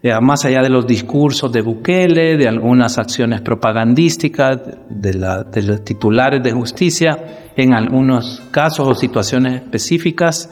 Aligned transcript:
eh, 0.00 0.12
más 0.20 0.44
allá 0.44 0.62
de 0.62 0.68
los 0.68 0.86
discursos 0.86 1.50
de 1.50 1.60
Bukele, 1.60 2.36
de 2.36 2.46
algunas 2.46 2.98
acciones 2.98 3.40
propagandísticas, 3.40 4.60
de, 4.88 5.14
los 5.14 5.84
titulares 5.84 6.40
de 6.40 6.52
justicia, 6.52 7.50
en 7.56 7.74
algunos 7.74 8.40
casos 8.52 8.86
o 8.86 8.94
situaciones 8.94 9.54
específicas, 9.54 10.50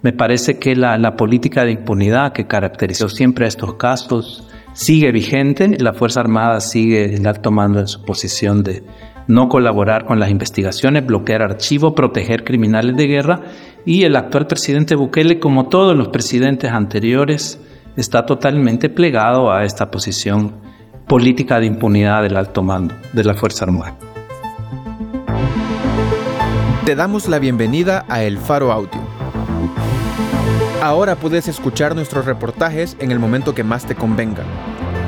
me 0.00 0.14
parece 0.14 0.58
que 0.58 0.74
la, 0.74 1.14
política 1.14 1.64
de 1.64 1.72
impunidad 1.72 2.32
que 2.32 2.46
caracterizó 2.46 3.10
siempre 3.10 3.46
estos 3.46 3.74
casos 3.74 4.48
sigue 4.72 5.12
vigente. 5.12 5.76
La 5.78 5.92
Fuerza 5.92 6.20
Armada 6.20 6.60
sigue 6.60 7.20
tomando 7.42 7.86
su 7.86 8.02
posición 8.02 8.62
de 8.62 8.82
no 9.26 9.48
colaborar 9.48 10.06
con 10.06 10.20
las 10.20 10.30
investigaciones, 10.30 11.04
bloquear 11.04 11.42
archivos, 11.42 11.92
proteger 11.94 12.44
criminales 12.44 12.96
de 12.96 13.06
guerra. 13.06 13.40
Y 13.84 14.04
el 14.04 14.16
actual 14.16 14.46
presidente 14.46 14.94
Bukele, 14.94 15.38
como 15.38 15.68
todos 15.68 15.96
los 15.96 16.08
presidentes 16.08 16.70
anteriores, 16.70 17.60
está 17.96 18.26
totalmente 18.26 18.88
plegado 18.88 19.50
a 19.50 19.64
esta 19.64 19.90
posición 19.90 20.54
política 21.08 21.60
de 21.60 21.66
impunidad 21.66 22.22
del 22.22 22.36
alto 22.36 22.62
mando 22.62 22.94
de 23.12 23.24
la 23.24 23.34
Fuerza 23.34 23.64
Armada. 23.64 23.96
Te 26.84 26.94
damos 26.94 27.26
la 27.28 27.38
bienvenida 27.38 28.04
a 28.08 28.22
El 28.22 28.38
Faro 28.38 28.70
Audio. 28.70 29.00
Ahora 30.82 31.16
puedes 31.16 31.48
escuchar 31.48 31.96
nuestros 31.96 32.26
reportajes 32.26 32.96
en 33.00 33.10
el 33.10 33.18
momento 33.18 33.54
que 33.54 33.64
más 33.64 33.86
te 33.86 33.96
convenga. 33.96 34.44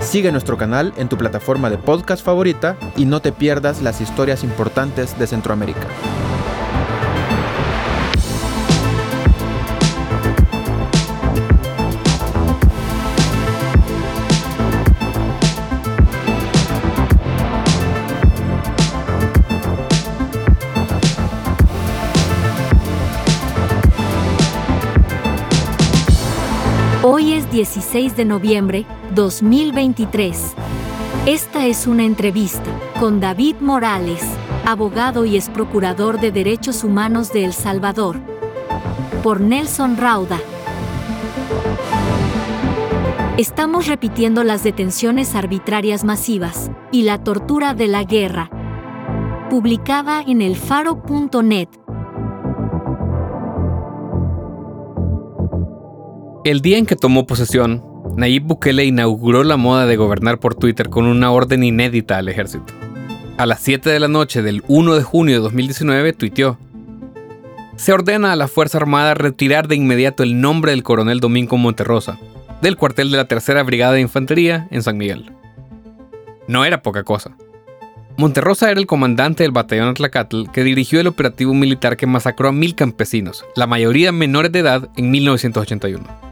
Sigue 0.00 0.32
nuestro 0.32 0.56
canal 0.56 0.92
en 0.96 1.08
tu 1.08 1.16
plataforma 1.16 1.70
de 1.70 1.78
podcast 1.78 2.24
favorita 2.24 2.76
y 2.96 3.04
no 3.04 3.20
te 3.20 3.32
pierdas 3.32 3.82
las 3.82 4.00
historias 4.00 4.42
importantes 4.42 5.18
de 5.18 5.26
Centroamérica. 5.26 5.86
Hoy 27.10 27.32
es 27.32 27.50
16 27.50 28.18
de 28.18 28.26
noviembre 28.26 28.84
2023. 29.14 30.52
Esta 31.24 31.64
es 31.64 31.86
una 31.86 32.04
entrevista 32.04 32.70
con 33.00 33.18
David 33.18 33.56
Morales, 33.60 34.22
abogado 34.66 35.24
y 35.24 35.36
ex 35.36 35.48
procurador 35.48 36.20
de 36.20 36.32
Derechos 36.32 36.84
Humanos 36.84 37.32
de 37.32 37.46
El 37.46 37.54
Salvador, 37.54 38.20
por 39.22 39.40
Nelson 39.40 39.96
Rauda. 39.96 40.38
Estamos 43.38 43.86
repitiendo 43.86 44.44
las 44.44 44.62
detenciones 44.62 45.34
arbitrarias 45.34 46.04
masivas 46.04 46.70
y 46.92 47.04
la 47.04 47.24
tortura 47.24 47.72
de 47.72 47.86
la 47.86 48.04
guerra, 48.04 48.50
publicada 49.48 50.20
en 50.20 50.42
elfaro.net 50.42 51.70
El 56.48 56.62
día 56.62 56.78
en 56.78 56.86
que 56.86 56.96
tomó 56.96 57.26
posesión, 57.26 57.84
Nayib 58.16 58.44
Bukele 58.44 58.86
inauguró 58.86 59.44
la 59.44 59.58
moda 59.58 59.84
de 59.84 59.96
gobernar 59.96 60.40
por 60.40 60.54
Twitter 60.54 60.88
con 60.88 61.04
una 61.04 61.30
orden 61.30 61.62
inédita 61.62 62.16
al 62.16 62.30
ejército. 62.30 62.72
A 63.36 63.44
las 63.44 63.60
7 63.60 63.90
de 63.90 64.00
la 64.00 64.08
noche 64.08 64.40
del 64.40 64.64
1 64.66 64.94
de 64.94 65.02
junio 65.02 65.34
de 65.34 65.42
2019 65.42 66.14
tuiteó, 66.14 66.56
se 67.76 67.92
ordena 67.92 68.32
a 68.32 68.36
la 68.36 68.48
Fuerza 68.48 68.78
Armada 68.78 69.12
retirar 69.12 69.68
de 69.68 69.76
inmediato 69.76 70.22
el 70.22 70.40
nombre 70.40 70.70
del 70.70 70.82
coronel 70.82 71.20
Domingo 71.20 71.58
Monterrosa, 71.58 72.18
del 72.62 72.78
cuartel 72.78 73.10
de 73.10 73.18
la 73.18 73.28
Tercera 73.28 73.62
Brigada 73.62 73.92
de 73.92 74.00
Infantería 74.00 74.68
en 74.70 74.82
San 74.82 74.96
Miguel. 74.96 75.30
No 76.46 76.64
era 76.64 76.80
poca 76.80 77.04
cosa. 77.04 77.36
Monterrosa 78.16 78.70
era 78.70 78.80
el 78.80 78.86
comandante 78.86 79.42
del 79.42 79.52
batallón 79.52 79.88
Atlacatl 79.88 80.44
que 80.50 80.64
dirigió 80.64 80.98
el 80.98 81.08
operativo 81.08 81.52
militar 81.52 81.98
que 81.98 82.06
masacró 82.06 82.48
a 82.48 82.52
mil 82.52 82.74
campesinos, 82.74 83.44
la 83.54 83.66
mayoría 83.66 84.12
menores 84.12 84.50
de 84.50 84.60
edad, 84.60 84.88
en 84.96 85.10
1981. 85.10 86.27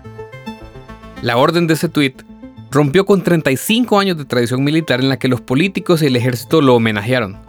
La 1.23 1.39
orden 1.39 1.67
de 1.67 1.75
ese 1.75 1.89
tuit 1.89 2.23
rompió 2.71 3.07
con 3.07 3.23
35 3.23 3.99
años 3.99 4.19
de 4.19 4.27
tradición 4.27 4.63
militar 4.63 5.01
en 5.01 5.09
la 5.09 5.19
que 5.19 5.29
los 5.29 5.41
políticos 5.41 6.03
y 6.03 6.07
el 6.07 6.17
ejército 6.17 6.61
lo 6.61 6.75
homenajearon. 6.75 7.41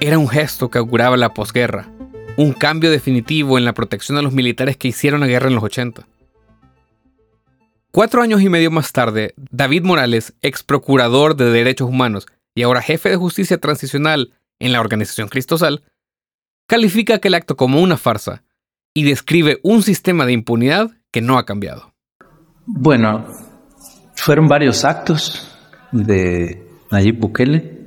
Era 0.00 0.18
un 0.18 0.28
gesto 0.28 0.70
que 0.70 0.78
auguraba 0.78 1.16
la 1.16 1.34
posguerra, 1.34 1.90
un 2.36 2.52
cambio 2.52 2.90
definitivo 2.90 3.58
en 3.58 3.64
la 3.64 3.74
protección 3.74 4.18
a 4.18 4.22
los 4.22 4.32
militares 4.32 4.76
que 4.76 4.88
hicieron 4.88 5.20
la 5.20 5.26
guerra 5.26 5.48
en 5.48 5.54
los 5.56 5.64
80. 5.64 6.06
Cuatro 7.90 8.22
años 8.22 8.40
y 8.40 8.48
medio 8.48 8.70
más 8.70 8.92
tarde, 8.92 9.34
David 9.36 9.82
Morales, 9.82 10.34
ex 10.40 10.62
procurador 10.62 11.36
de 11.36 11.50
derechos 11.50 11.88
humanos 11.88 12.26
y 12.54 12.62
ahora 12.62 12.82
jefe 12.82 13.10
de 13.10 13.16
justicia 13.16 13.58
transicional 13.58 14.32
en 14.60 14.72
la 14.72 14.80
organización 14.80 15.28
Cristosal, 15.28 15.82
califica 16.68 17.16
aquel 17.16 17.34
acto 17.34 17.56
como 17.56 17.80
una 17.80 17.96
farsa 17.96 18.44
y 18.94 19.02
describe 19.02 19.58
un 19.62 19.82
sistema 19.82 20.24
de 20.24 20.32
impunidad 20.32 20.90
que 21.10 21.20
no 21.20 21.36
ha 21.36 21.44
cambiado. 21.44 21.91
Bueno, 22.66 23.26
fueron 24.14 24.46
varios 24.46 24.84
actos 24.84 25.56
de 25.90 26.68
Nayib 26.90 27.18
Bukele 27.18 27.82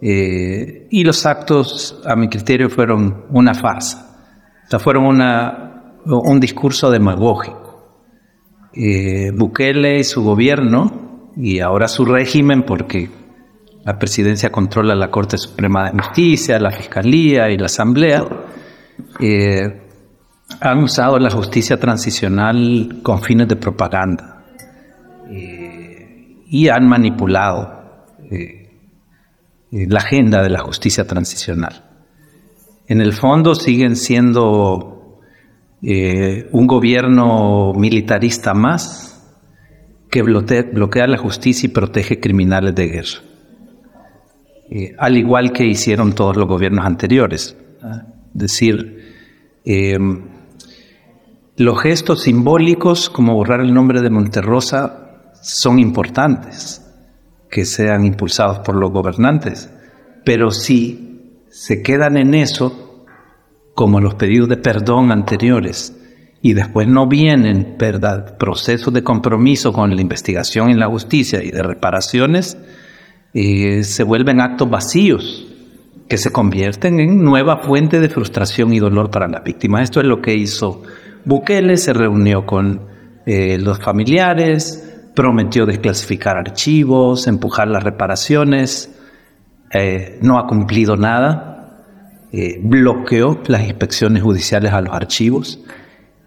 eh, 0.00 0.88
y 0.90 1.04
los 1.04 1.24
actos, 1.24 2.02
a 2.04 2.16
mi 2.16 2.28
criterio, 2.28 2.68
fueron 2.68 3.26
una 3.30 3.54
farsa. 3.54 4.16
O 4.66 4.70
sea, 4.70 4.78
fueron 4.78 5.20
un 6.04 6.40
discurso 6.40 6.90
demagógico. 6.90 7.66
Eh, 8.72 9.30
Bukele 9.32 10.00
y 10.00 10.04
su 10.04 10.22
gobierno, 10.22 11.30
y 11.36 11.60
ahora 11.60 11.88
su 11.88 12.04
régimen, 12.04 12.64
porque 12.64 13.08
la 13.84 13.98
presidencia 13.98 14.50
controla 14.50 14.94
la 14.94 15.10
Corte 15.10 15.38
Suprema 15.38 15.90
de 15.90 16.02
Justicia, 16.02 16.58
la 16.58 16.72
Fiscalía 16.72 17.48
y 17.50 17.56
la 17.56 17.66
Asamblea, 17.66 18.24
eh, 19.20 19.85
han 20.60 20.82
usado 20.82 21.18
la 21.18 21.30
justicia 21.30 21.78
transicional 21.78 23.00
con 23.02 23.22
fines 23.22 23.48
de 23.48 23.56
propaganda 23.56 24.44
eh, 25.28 26.44
y 26.48 26.68
han 26.68 26.88
manipulado 26.88 28.06
eh, 28.30 28.70
eh, 29.72 29.86
la 29.88 29.98
agenda 29.98 30.42
de 30.42 30.50
la 30.50 30.60
justicia 30.60 31.06
transicional. 31.06 31.84
En 32.86 33.00
el 33.00 33.12
fondo 33.12 33.54
siguen 33.54 33.96
siendo 33.96 34.92
un 35.82 36.66
gobierno 36.66 37.72
militarista 37.74 38.54
más 38.54 39.12
que 40.10 40.22
bloquea, 40.22 41.06
la 41.06 41.18
justicia 41.18 41.66
y 41.66 41.70
protege 41.70 42.18
criminales 42.18 42.74
de 42.74 42.88
guerra, 42.88 43.20
al 44.98 45.16
igual 45.16 45.52
que 45.52 45.64
hicieron 45.64 46.14
todos 46.14 46.36
los 46.36 46.48
gobiernos 46.48 46.84
anteriores. 46.86 47.56
Es 48.34 48.40
decir, 48.40 48.96
los 51.56 51.80
gestos 51.80 52.22
simbólicos, 52.22 53.08
como 53.08 53.34
borrar 53.34 53.60
el 53.60 53.72
nombre 53.72 54.02
de 54.02 54.10
Monterrosa, 54.10 55.30
son 55.40 55.78
importantes, 55.78 56.82
que 57.50 57.64
sean 57.64 58.04
impulsados 58.04 58.58
por 58.58 58.74
los 58.74 58.90
gobernantes, 58.90 59.70
pero 60.24 60.50
si 60.50 61.44
se 61.48 61.82
quedan 61.82 62.18
en 62.18 62.34
eso, 62.34 63.06
como 63.74 64.00
los 64.00 64.16
pedidos 64.16 64.48
de 64.48 64.58
perdón 64.58 65.10
anteriores, 65.10 65.96
y 66.42 66.52
después 66.52 66.86
no 66.86 67.06
vienen 67.06 67.76
procesos 68.38 68.92
de 68.92 69.02
compromiso 69.02 69.72
con 69.72 69.94
la 69.94 70.02
investigación 70.02 70.68
en 70.68 70.78
la 70.78 70.88
justicia 70.88 71.42
y 71.42 71.50
de 71.50 71.62
reparaciones, 71.62 72.58
eh, 73.32 73.82
se 73.82 74.02
vuelven 74.02 74.40
actos 74.40 74.68
vacíos 74.68 75.46
que 76.08 76.18
se 76.18 76.30
convierten 76.30 77.00
en 77.00 77.24
nueva 77.24 77.58
fuente 77.58 77.98
de 77.98 78.08
frustración 78.08 78.72
y 78.72 78.78
dolor 78.78 79.10
para 79.10 79.26
la 79.26 79.40
víctima. 79.40 79.82
Esto 79.82 80.00
es 80.00 80.06
lo 80.06 80.20
que 80.20 80.36
hizo 80.36 80.82
Bukele 81.26 81.76
se 81.76 81.92
reunió 81.92 82.46
con 82.46 82.86
eh, 83.26 83.58
los 83.58 83.80
familiares, 83.80 85.02
prometió 85.12 85.66
desclasificar 85.66 86.36
archivos, 86.36 87.26
empujar 87.26 87.66
las 87.66 87.82
reparaciones, 87.82 88.96
eh, 89.72 90.20
no 90.22 90.38
ha 90.38 90.46
cumplido 90.46 90.96
nada, 90.96 91.82
eh, 92.30 92.60
bloqueó 92.62 93.40
las 93.48 93.64
inspecciones 93.64 94.22
judiciales 94.22 94.72
a 94.72 94.80
los 94.80 94.94
archivos 94.94 95.58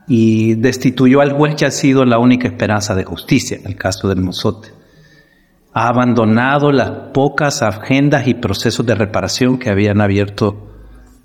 y 0.06 0.56
destituyó 0.56 1.22
al 1.22 1.32
juez 1.32 1.56
que 1.56 1.66
ha 1.66 1.72
sido 1.72 2.04
la 2.04 2.20
única 2.20 2.50
esperanza 2.50 2.94
de 2.94 3.06
justicia 3.06 3.58
en 3.58 3.68
el 3.68 3.78
caso 3.78 4.10
del 4.10 4.20
Mozote. 4.20 4.68
Ha 5.72 5.88
abandonado 5.88 6.74
las 6.74 6.90
pocas 7.14 7.62
agendas 7.62 8.28
y 8.28 8.34
procesos 8.34 8.86
de 8.86 8.96
reparación 8.96 9.60
que 9.60 9.70
habían 9.70 10.02
abierto 10.02 10.66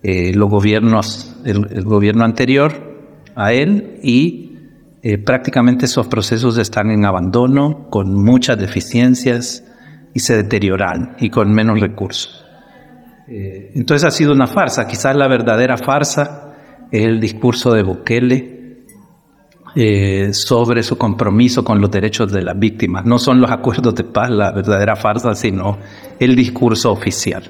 los 0.02 0.50
gobiernos, 0.50 1.34
el 1.46 1.82
gobierno 1.82 2.26
anterior 2.26 2.93
a 3.34 3.52
él 3.52 3.98
y 4.02 4.58
eh, 5.02 5.18
prácticamente 5.18 5.86
esos 5.86 6.06
procesos 6.06 6.56
están 6.58 6.90
en 6.90 7.04
abandono, 7.04 7.88
con 7.90 8.14
muchas 8.14 8.58
deficiencias 8.58 9.64
y 10.14 10.20
se 10.20 10.36
deterioran 10.36 11.16
y 11.18 11.30
con 11.30 11.52
menos 11.52 11.80
recursos. 11.80 12.44
Eh, 13.28 13.72
entonces 13.74 14.06
ha 14.06 14.10
sido 14.10 14.32
una 14.32 14.46
farsa, 14.46 14.86
quizás 14.86 15.16
la 15.16 15.28
verdadera 15.28 15.76
farsa 15.76 16.54
es 16.90 17.04
el 17.04 17.20
discurso 17.20 17.72
de 17.72 17.82
Bukele 17.82 18.54
eh, 19.76 20.32
sobre 20.32 20.84
su 20.84 20.96
compromiso 20.96 21.64
con 21.64 21.80
los 21.80 21.90
derechos 21.90 22.30
de 22.30 22.42
las 22.42 22.56
víctimas. 22.56 23.04
No 23.04 23.18
son 23.18 23.40
los 23.40 23.50
acuerdos 23.50 23.94
de 23.96 24.04
paz 24.04 24.30
la 24.30 24.52
verdadera 24.52 24.94
farsa, 24.94 25.34
sino 25.34 25.78
el 26.20 26.36
discurso 26.36 26.92
oficial. 26.92 27.42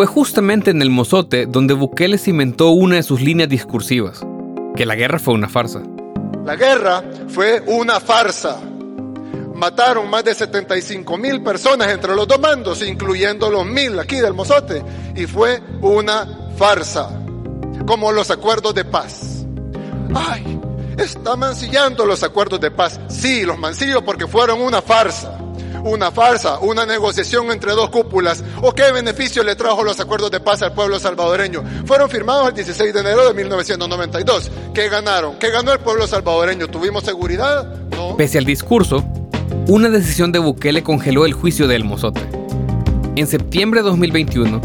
Fue 0.00 0.06
justamente 0.06 0.70
en 0.70 0.80
el 0.80 0.88
Mozote 0.88 1.44
donde 1.44 1.74
Bukele 1.74 2.16
cimentó 2.16 2.70
una 2.70 2.96
de 2.96 3.02
sus 3.02 3.20
líneas 3.20 3.50
discursivas, 3.50 4.22
que 4.74 4.86
la 4.86 4.94
guerra 4.94 5.18
fue 5.18 5.34
una 5.34 5.46
farsa. 5.46 5.82
La 6.42 6.56
guerra 6.56 7.04
fue 7.28 7.62
una 7.66 8.00
farsa. 8.00 8.58
Mataron 9.54 10.08
más 10.08 10.24
de 10.24 10.34
75 10.34 11.18
mil 11.18 11.42
personas 11.42 11.92
entre 11.92 12.16
los 12.16 12.26
dos 12.26 12.40
mandos, 12.40 12.82
incluyendo 12.82 13.50
los 13.50 13.66
mil 13.66 13.98
aquí 13.98 14.16
del 14.16 14.32
Mozote, 14.32 14.82
y 15.14 15.26
fue 15.26 15.60
una 15.82 16.50
farsa, 16.56 17.10
como 17.86 18.10
los 18.10 18.30
acuerdos 18.30 18.74
de 18.74 18.86
paz. 18.86 19.44
Ay, 20.14 20.58
está 20.96 21.36
mancillando 21.36 22.06
los 22.06 22.22
acuerdos 22.22 22.58
de 22.58 22.70
paz. 22.70 22.98
Sí, 23.08 23.42
los 23.42 23.58
mancillo 23.58 24.02
porque 24.02 24.26
fueron 24.26 24.62
una 24.62 24.80
farsa 24.80 25.36
una 25.84 26.10
farsa, 26.10 26.58
una 26.60 26.86
negociación 26.86 27.50
entre 27.50 27.72
dos 27.72 27.90
cúpulas. 27.90 28.42
¿O 28.62 28.72
qué 28.74 28.92
beneficio 28.92 29.42
le 29.42 29.56
trajo 29.56 29.82
los 29.82 29.98
acuerdos 30.00 30.30
de 30.30 30.40
paz 30.40 30.62
al 30.62 30.72
pueblo 30.72 30.98
salvadoreño? 30.98 31.62
Fueron 31.86 32.08
firmados 32.10 32.48
el 32.48 32.54
16 32.54 32.92
de 32.92 33.00
enero 33.00 33.28
de 33.28 33.34
1992. 33.34 34.50
¿Qué 34.74 34.88
ganaron? 34.88 35.38
¿Qué 35.38 35.50
ganó 35.50 35.72
el 35.72 35.80
pueblo 35.80 36.06
salvadoreño? 36.06 36.68
¿Tuvimos 36.68 37.04
seguridad? 37.04 37.66
No. 37.90 38.16
Pese 38.16 38.38
al 38.38 38.44
discurso, 38.44 39.04
una 39.66 39.88
decisión 39.88 40.32
de 40.32 40.38
Bukele 40.38 40.82
congeló 40.82 41.26
el 41.26 41.32
juicio 41.32 41.68
de 41.68 41.76
El 41.76 41.84
Mozote. 41.84 42.20
En 43.16 43.26
septiembre 43.26 43.80
de 43.80 43.88
2021, 43.88 44.60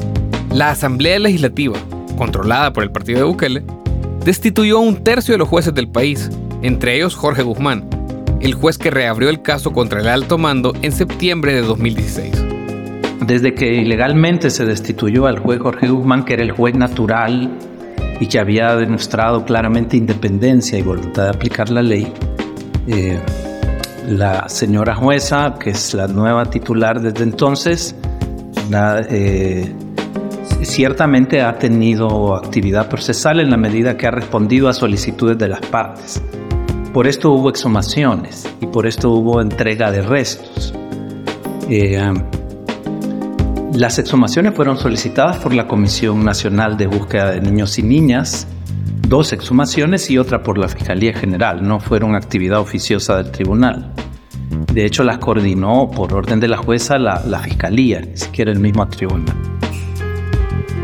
la 0.52 0.72
Asamblea 0.72 1.20
Legislativa, 1.20 1.78
controlada 2.18 2.72
por 2.72 2.84
el 2.84 2.92
partido 2.92 3.20
de 3.20 3.26
Bukele, 3.26 3.64
destituyó 4.24 4.78
a 4.78 4.82
un 4.82 5.04
tercio 5.04 5.34
de 5.34 5.38
los 5.38 5.48
jueces 5.48 5.74
del 5.74 5.90
país, 5.90 6.30
entre 6.62 6.96
ellos 6.96 7.16
Jorge 7.16 7.44
Guzmán, 7.44 7.88
el 8.40 8.54
juez 8.54 8.78
que 8.78 8.92
reabrió 8.92 9.30
el 9.30 9.42
caso 9.42 9.72
contra 9.72 10.02
el 10.02 10.08
alto 10.08 10.38
mando 10.38 10.74
en 10.82 10.92
septiembre 10.92 11.54
de 11.54 11.62
2016. 11.62 12.46
Desde 13.26 13.56
que 13.56 13.74
ilegalmente 13.76 14.50
se 14.50 14.66
destituyó 14.66 15.26
al 15.26 15.40
juez 15.40 15.60
Jorge 15.60 15.88
Guzmán, 15.88 16.26
que 16.26 16.34
era 16.34 16.44
el 16.44 16.52
juez 16.52 16.76
natural 16.76 17.58
y 18.20 18.28
que 18.28 18.40
había 18.40 18.76
demostrado 18.76 19.46
claramente 19.46 19.98
independencia 19.98 20.78
y 20.78 20.82
voluntad 20.82 21.24
de 21.24 21.30
aplicar 21.30 21.70
la 21.70 21.82
ley, 21.82 22.12
eh, 22.88 23.20
la 24.08 24.48
señora 24.48 24.96
jueza, 24.96 25.56
que 25.60 25.72
es 25.72 25.94
la 25.94 26.08
nueva 26.08 26.46
titular 26.46 27.02
desde 27.02 27.24
entonces, 27.24 27.96
eh, 29.10 29.74
ciertamente 30.62 31.42
ha 31.42 31.58
tenido 31.58 32.36
actividad 32.36 32.90
procesal 32.90 33.40
en 33.40 33.50
la 33.50 33.58
medida 33.58 33.98
que 33.98 34.08
ha 34.08 34.12
respondido 34.12 34.70
a 34.70 34.74
solicitudes 34.74 35.38
de 35.38 35.48
las 35.48 35.62
partes. 35.62 36.22
Por 36.96 37.08
esto 37.08 37.34
hubo 37.34 37.50
exhumaciones 37.50 38.50
y 38.62 38.68
por 38.68 38.88
esto 38.88 39.12
hubo 39.12 39.42
entrega 39.42 39.92
de 39.92 40.02
restos. 40.02 40.74
Eh, 41.70 42.02
las 43.74 44.00
exhumaciones 44.00 44.56
fueron 44.56 44.78
solicitadas 44.78 45.40
por 45.40 45.54
la 45.54 45.68
Comisión 45.68 46.24
Nacional 46.24 46.78
de 46.78 46.88
Búsqueda 46.88 47.32
de 47.32 47.42
Niños 47.42 47.78
y 47.80 47.84
Niñas, 47.84 48.48
dos 49.10 49.34
exhumaciones 49.34 50.10
y 50.10 50.18
otra 50.18 50.42
por 50.42 50.58
la 50.58 50.70
Fiscalía 50.70 51.14
General, 51.14 51.62
no 51.68 51.82
fueron 51.82 52.16
actividad 52.16 52.62
oficiosa 52.62 53.18
del 53.18 53.30
tribunal. 53.30 53.92
De 54.72 54.86
hecho, 54.86 55.04
las 55.04 55.18
coordinó 55.18 55.92
por 55.92 56.14
orden 56.14 56.40
de 56.40 56.48
la 56.48 56.56
jueza 56.56 56.98
la, 56.98 57.22
la 57.26 57.40
Fiscalía, 57.40 58.00
ni 58.00 58.16
siquiera 58.16 58.54
el 58.54 58.62
mismo 58.62 58.88
tribunal. 58.88 59.55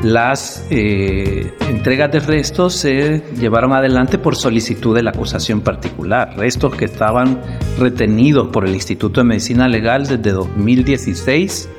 Las 0.04 0.66
eh, 0.72 1.54
entregas 1.70 2.12
de 2.12 2.22
restos 2.22 2.74
se 2.74 3.22
llevaron 3.40 3.72
adelante 3.72 4.18
por 4.18 4.36
solicitud 4.36 4.96
de 4.96 5.04
la 5.04 5.12
acusación 5.12 5.62
particular, 5.62 6.34
restos 6.38 6.76
que 6.76 6.86
estaban 6.86 7.40
retenidos 7.78 8.48
por 8.48 8.66
el 8.66 8.74
Instituto 8.74 9.22
de 9.22 9.26
Medicina 9.26 9.68
Legal 9.68 10.08
desde 10.08 10.32
2016, 10.32 11.70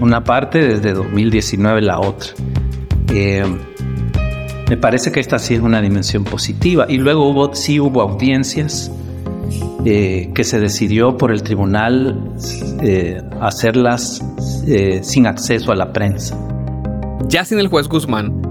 una 0.00 0.22
parte 0.22 0.58
desde 0.58 0.92
2019 0.92 1.80
la 1.80 1.98
otra. 1.98 2.28
Eh, 3.10 3.42
me 4.68 4.76
parece 4.76 5.10
que 5.10 5.20
esta 5.20 5.38
sí 5.38 5.54
es 5.54 5.60
una 5.60 5.80
dimensión 5.80 6.24
positiva. 6.24 6.84
Y 6.90 6.98
luego 6.98 7.26
hubo, 7.26 7.54
sí 7.54 7.80
hubo 7.80 8.02
audiencias 8.02 8.92
eh, 9.86 10.30
que 10.34 10.44
se 10.44 10.60
decidió 10.60 11.16
por 11.16 11.32
el 11.32 11.42
tribunal 11.42 12.34
hacerlas 13.40 14.22
sin 15.02 15.26
acceso 15.26 15.72
a 15.72 15.76
la 15.76 15.92
prensa. 15.92 16.36
Ya 17.32 17.46
sin 17.46 17.58
el 17.58 17.68
juez 17.68 17.88
Guzmán, 17.88 18.42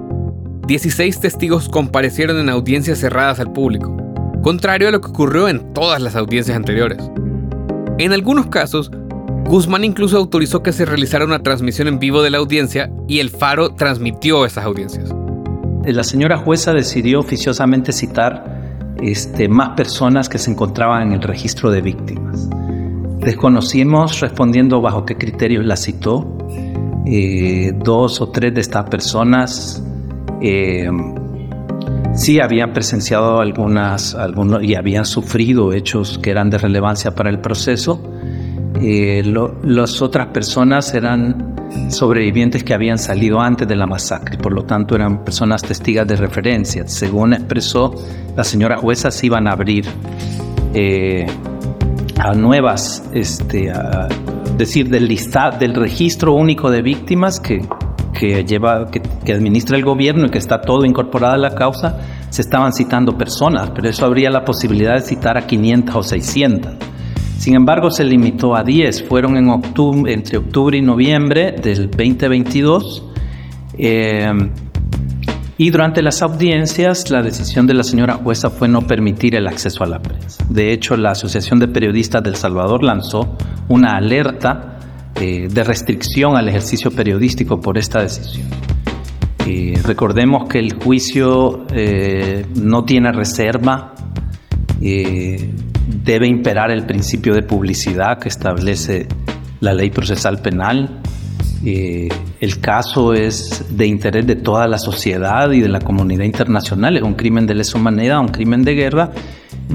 16 0.66 1.20
testigos 1.20 1.70
comparecieron 1.70 2.40
en 2.40 2.50
audiencias 2.50 2.98
cerradas 2.98 3.40
al 3.40 3.54
público, 3.54 3.96
contrario 4.42 4.88
a 4.88 4.92
lo 4.92 5.00
que 5.00 5.10
ocurrió 5.10 5.48
en 5.48 5.72
todas 5.72 6.02
las 6.02 6.16
audiencias 6.16 6.58
anteriores. 6.58 6.98
En 8.00 8.12
algunos 8.12 8.48
casos, 8.48 8.90
Guzmán 9.46 9.84
incluso 9.84 10.18
autorizó 10.18 10.64
que 10.64 10.74
se 10.74 10.86
realizara 10.86 11.26
una 11.26 11.44
transmisión 11.44 11.90
en 11.90 12.00
vivo 12.00 12.24
de 12.24 12.32
la 12.32 12.40
audiencia 12.40 12.92
y 13.08 13.20
el 13.20 13.30
Faro 13.30 13.76
transmitió 13.76 14.48
esas 14.48 14.66
audiencias. 14.66 15.14
La 15.86 16.04
señora 16.04 16.40
jueza 16.40 16.74
decidió 16.74 17.20
oficiosamente 17.20 17.92
citar 17.92 18.96
este, 19.00 19.48
más 19.48 19.76
personas 19.78 20.28
que 20.28 20.40
se 20.40 20.50
encontraban 20.50 21.04
en 21.04 21.14
el 21.14 21.22
registro 21.22 21.70
de 21.70 21.82
víctimas. 21.82 22.50
Desconocimos 23.20 24.22
respondiendo 24.22 24.82
bajo 24.82 25.06
qué 25.06 25.18
criterios 25.18 25.68
la 25.68 25.78
citó, 25.78 26.36
eh, 27.06 27.74
dos 27.76 28.22
o 28.22 28.30
tres 28.30 28.54
de 28.54 28.62
estas 28.62 28.88
personas 28.90 29.84
eh, 30.40 30.90
sí 32.14 32.40
habían 32.40 32.74
presenciado 32.74 33.40
algunas, 33.40 34.14
algunos 34.14 34.64
y 34.64 34.76
habían 34.76 35.06
sufrido 35.06 35.74
hechos 35.74 36.20
que 36.20 36.30
eran 36.30 36.50
de 36.50 36.58
relevancia 36.58 37.12
para 37.16 37.30
el 37.30 37.40
proceso. 37.40 38.02
Eh, 38.82 39.24
las 39.64 40.02
otras 40.02 40.28
personas 40.28 40.94
eran 40.94 41.56
sobrevivientes 41.90 42.64
que 42.64 42.74
habían 42.74 42.98
salido 42.98 43.40
antes 43.40 43.68
de 43.68 43.76
la 43.76 43.88
masacre, 43.88 44.38
por 44.38 44.54
lo 44.54 44.64
tanto 44.64 44.96
eran 44.96 45.24
personas 45.24 45.62
testigas 45.62 46.08
de 46.08 46.16
referencia. 46.16 46.88
Según 46.88 47.34
expresó 47.34 47.96
la 48.36 48.44
señora 48.44 48.78
jueza, 48.78 49.10
se 49.12 49.28
iban 49.28 49.48
a 49.48 49.52
abrir 49.52 49.86
a 52.18 52.34
nuevas, 52.34 53.04
este, 53.14 53.72
decir, 54.62 54.90
del 54.90 55.08
listado, 55.08 55.58
del 55.60 55.74
registro 55.76 56.34
único 56.34 56.72
de 56.72 56.82
víctimas 56.82 57.40
que, 57.40 57.62
que 58.18 58.44
lleva, 58.44 58.90
que, 58.90 59.34
administra 59.34 59.78
el 59.78 59.84
gobierno 59.84 60.28
y 60.28 60.30
que 60.30 60.38
está 60.38 60.62
todo 60.62 60.86
incorporado 60.86 61.34
a 61.34 61.38
la 61.38 61.56
causa, 61.56 62.00
se 62.30 62.42
estaban 62.42 62.72
citando 62.72 63.18
personas, 63.18 63.72
pero 63.72 63.90
eso 63.90 64.06
habría 64.06 64.30
la 64.30 64.46
posibilidad 64.46 64.94
de 64.96 65.02
citar 65.02 65.38
a 65.38 65.46
500 65.46 65.96
o 65.96 66.04
600. 66.04 66.72
Sin 67.38 67.56
embargo, 67.56 67.90
se 67.90 68.04
limitó 68.04 68.56
a 68.56 68.64
10. 68.64 69.08
Fueron 69.08 69.36
en 69.36 69.50
octubre, 69.50 70.14
entre 70.14 70.38
octubre 70.38 70.78
y 70.78 70.82
noviembre 70.82 71.56
del 71.62 71.90
2022. 71.90 73.04
Eh, 73.80 74.32
y 75.62 75.70
durante 75.70 76.02
las 76.02 76.24
audiencias, 76.24 77.12
la 77.12 77.22
decisión 77.22 77.68
de 77.68 77.76
la 77.76 77.84
señora 77.84 78.16
jueza 78.16 78.50
fue 78.50 78.68
no 78.68 78.82
permitir 78.82 79.36
el 79.36 79.48
acceso 79.48 79.84
a 79.84 79.88
la 79.88 80.02
prensa. 80.02 80.44
De 80.50 80.74
hecho, 80.74 80.98
la 80.98 81.12
Asociación 81.12 81.60
de 81.60 81.68
Periodistas 81.68 82.24
del 82.24 82.36
Salvador 82.36 82.84
lanzó 82.84 83.38
una 83.68 83.92
alerta 83.92 84.80
eh, 85.14 85.50
de 85.52 85.64
restricción 85.64 86.36
al 86.36 86.50
ejercicio 86.50 86.90
periodístico 86.90 87.62
por 87.62 87.78
esta 87.78 88.02
decisión. 88.02 88.48
Eh, 89.46 89.80
recordemos 89.86 90.50
que 90.50 90.58
el 90.58 90.74
juicio 90.84 91.68
eh, 91.72 92.44
no 92.56 92.84
tiene 92.84 93.12
reserva, 93.12 93.94
debe 94.80 96.28
imperar 96.28 96.72
el 96.72 96.88
principio 96.88 97.36
de 97.36 97.44
publicidad 97.44 98.18
que 98.18 98.30
establece 98.30 99.08
la 99.60 99.76
ley 99.76 99.92
procesal 99.92 100.42
penal 100.42 101.02
eh, 101.64 102.10
el 102.40 102.60
caso 102.60 103.14
es 103.14 103.66
de 103.70 103.86
interés 103.86 104.26
de 104.26 104.36
toda 104.36 104.68
la 104.68 104.80
sociedad 104.80 105.52
y 105.52 105.62
de 105.62 105.70
la 105.70 105.80
comunidad 105.80 106.24
internacional. 106.24 106.98
Es 106.98 107.04
un 107.04 107.14
crimen 107.14 107.46
de 107.46 107.56
lesa 107.56 107.78
humanidad, 107.78 108.20
un 108.20 108.30
crimen 108.30 108.64
de 108.64 108.74
guerra. 108.74 109.12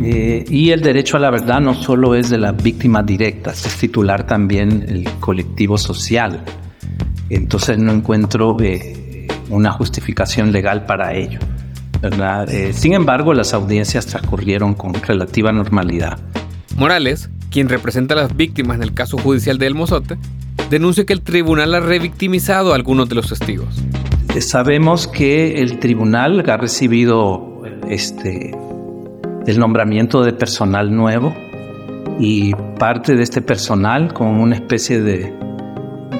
Eh, 0.02 0.44
y 0.48 0.70
el 0.70 0.80
derecho 0.80 1.16
a 1.16 1.20
la 1.20 1.30
verdad 1.30 1.60
no 1.60 1.74
solo 1.74 2.14
es 2.14 2.28
de 2.28 2.38
las 2.38 2.60
víctimas 2.60 3.06
directas, 3.06 3.64
es 3.64 3.76
titular 3.76 4.26
también 4.26 4.84
el 4.88 5.08
colectivo 5.20 5.78
social. 5.78 6.42
Entonces 7.30 7.78
no 7.78 7.92
encuentro 7.92 8.56
eh, 8.60 9.28
una 9.48 9.70
justificación 9.72 10.52
legal 10.52 10.86
para 10.86 11.14
ello. 11.14 11.38
sin 12.72 12.92
embargo, 12.92 13.32
las 13.32 13.54
audiencias 13.54 14.06
transcurrieron 14.06 14.74
con 14.74 14.92
relativa 14.94 15.52
normalidad. 15.52 16.18
Morales, 16.76 17.30
quien 17.50 17.68
representa 17.68 18.14
a 18.14 18.18
las 18.18 18.36
víctimas 18.36 18.76
en 18.76 18.82
el 18.82 18.92
caso 18.92 19.16
judicial 19.16 19.56
de 19.56 19.66
El 19.66 19.74
Mozote, 19.74 20.18
denuncia 20.70 21.04
que 21.04 21.12
el 21.12 21.22
tribunal 21.22 21.74
ha 21.74 21.80
revictimizado 21.80 22.72
a 22.72 22.76
algunos 22.76 23.08
de 23.08 23.14
los 23.14 23.28
testigos. 23.28 23.82
Sabemos 24.40 25.06
que 25.06 25.62
el 25.62 25.78
tribunal 25.78 26.48
ha 26.48 26.56
recibido 26.56 27.62
este, 27.88 28.54
el 29.46 29.58
nombramiento 29.58 30.22
de 30.22 30.32
personal 30.32 30.94
nuevo 30.94 31.34
y 32.18 32.54
parte 32.78 33.14
de 33.14 33.22
este 33.22 33.40
personal 33.40 34.12
con 34.12 34.28
una 34.28 34.56
especie 34.56 35.00
de, 35.00 35.32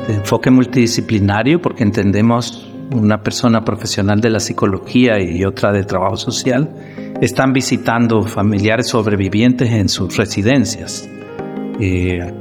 enfoque 0.08 0.50
multidisciplinario, 0.50 1.60
porque 1.60 1.82
entendemos 1.82 2.68
una 2.92 3.22
persona 3.22 3.64
profesional 3.64 4.20
de 4.20 4.30
la 4.30 4.38
psicología 4.38 5.20
y 5.20 5.44
otra 5.44 5.72
de 5.72 5.82
trabajo 5.82 6.16
social, 6.16 6.70
están 7.20 7.52
visitando 7.52 8.22
familiares 8.22 8.88
sobrevivientes 8.88 9.70
en 9.70 9.88
sus 9.88 10.16
residencias 10.16 11.08
eh, 11.80 12.32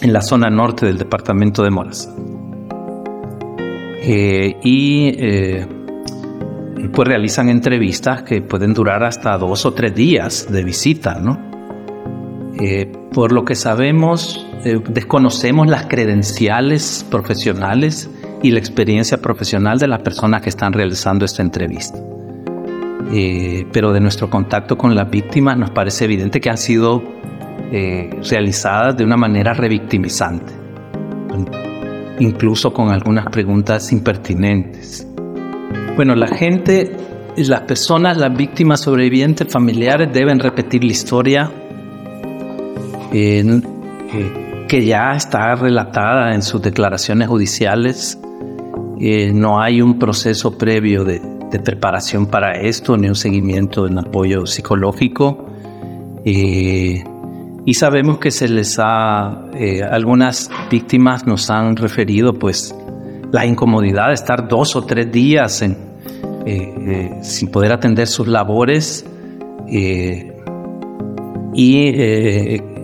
en 0.00 0.12
la 0.12 0.22
zona 0.22 0.50
norte 0.50 0.86
del 0.86 0.98
departamento 0.98 1.62
de 1.62 1.70
Morazán. 1.70 2.14
Eh, 4.02 4.56
y 4.62 5.14
eh, 5.16 5.66
pues 6.92 7.08
realizan 7.08 7.48
entrevistas 7.48 8.22
que 8.22 8.42
pueden 8.42 8.74
durar 8.74 9.02
hasta 9.02 9.36
dos 9.38 9.64
o 9.66 9.72
tres 9.72 9.94
días 9.94 10.50
de 10.50 10.62
visita, 10.62 11.18
¿no? 11.20 11.38
Eh, 12.60 12.90
por 13.12 13.32
lo 13.32 13.44
que 13.44 13.54
sabemos, 13.54 14.46
eh, 14.64 14.80
desconocemos 14.88 15.66
las 15.66 15.86
credenciales 15.86 17.04
profesionales 17.10 18.10
y 18.42 18.50
la 18.50 18.58
experiencia 18.58 19.18
profesional 19.18 19.78
de 19.78 19.88
las 19.88 20.02
personas 20.02 20.42
que 20.42 20.50
están 20.50 20.72
realizando 20.72 21.24
esta 21.24 21.42
entrevista. 21.42 21.98
Eh, 23.12 23.66
pero 23.72 23.92
de 23.92 24.00
nuestro 24.00 24.30
contacto 24.30 24.78
con 24.78 24.94
las 24.94 25.10
víctimas 25.10 25.58
nos 25.58 25.70
parece 25.70 26.04
evidente 26.04 26.40
que 26.40 26.50
han 26.50 26.58
sido 26.58 27.02
realizadas 28.30 28.96
de 28.96 29.04
una 29.04 29.16
manera 29.16 29.52
revictimizante, 29.52 30.52
incluso 32.20 32.72
con 32.72 32.90
algunas 32.90 33.26
preguntas 33.26 33.90
impertinentes. 33.90 35.06
Bueno, 35.96 36.14
la 36.14 36.28
gente, 36.28 36.96
las 37.36 37.62
personas, 37.62 38.16
las 38.16 38.36
víctimas 38.36 38.80
sobrevivientes 38.80 39.50
familiares 39.52 40.12
deben 40.12 40.38
repetir 40.38 40.84
la 40.84 40.92
historia 40.92 41.50
que 44.68 44.84
ya 44.84 45.12
está 45.14 45.54
relatada 45.54 46.34
en 46.34 46.42
sus 46.42 46.60
declaraciones 46.60 47.28
judiciales. 47.28 48.18
Eh, 49.00 49.32
no 49.32 49.60
hay 49.60 49.80
un 49.80 49.98
proceso 49.98 50.58
previo 50.58 51.04
de, 51.04 51.20
preparación 51.64 52.26
para 52.26 52.60
esto, 52.60 52.96
ni 52.96 53.06
un 53.06 53.14
seguimiento 53.14 53.86
en 53.86 53.98
apoyo 53.98 54.44
psicológico. 54.44 55.46
Eh, 56.24 57.04
y 57.66 57.74
sabemos 57.74 58.18
que 58.18 58.30
se 58.30 58.48
les 58.48 58.78
ha, 58.78 59.46
eh, 59.54 59.82
algunas 59.82 60.50
víctimas 60.70 61.26
nos 61.26 61.50
han 61.50 61.76
referido 61.76 62.34
pues 62.34 62.74
la 63.32 63.46
incomodidad 63.46 64.08
de 64.08 64.14
estar 64.14 64.48
dos 64.48 64.76
o 64.76 64.82
tres 64.84 65.10
días 65.10 65.62
en, 65.62 65.76
sin 67.22 67.50
poder 67.50 67.72
atender 67.72 68.06
sus 68.06 68.28
labores 68.28 69.06
y 69.66 70.30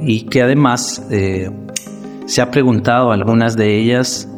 y 0.02 0.22
que 0.22 0.42
además 0.42 1.06
eh, 1.10 1.50
se 2.26 2.42
ha 2.42 2.50
preguntado 2.50 3.10
a 3.10 3.14
algunas 3.14 3.56
de 3.56 3.78
ellas 3.78 4.28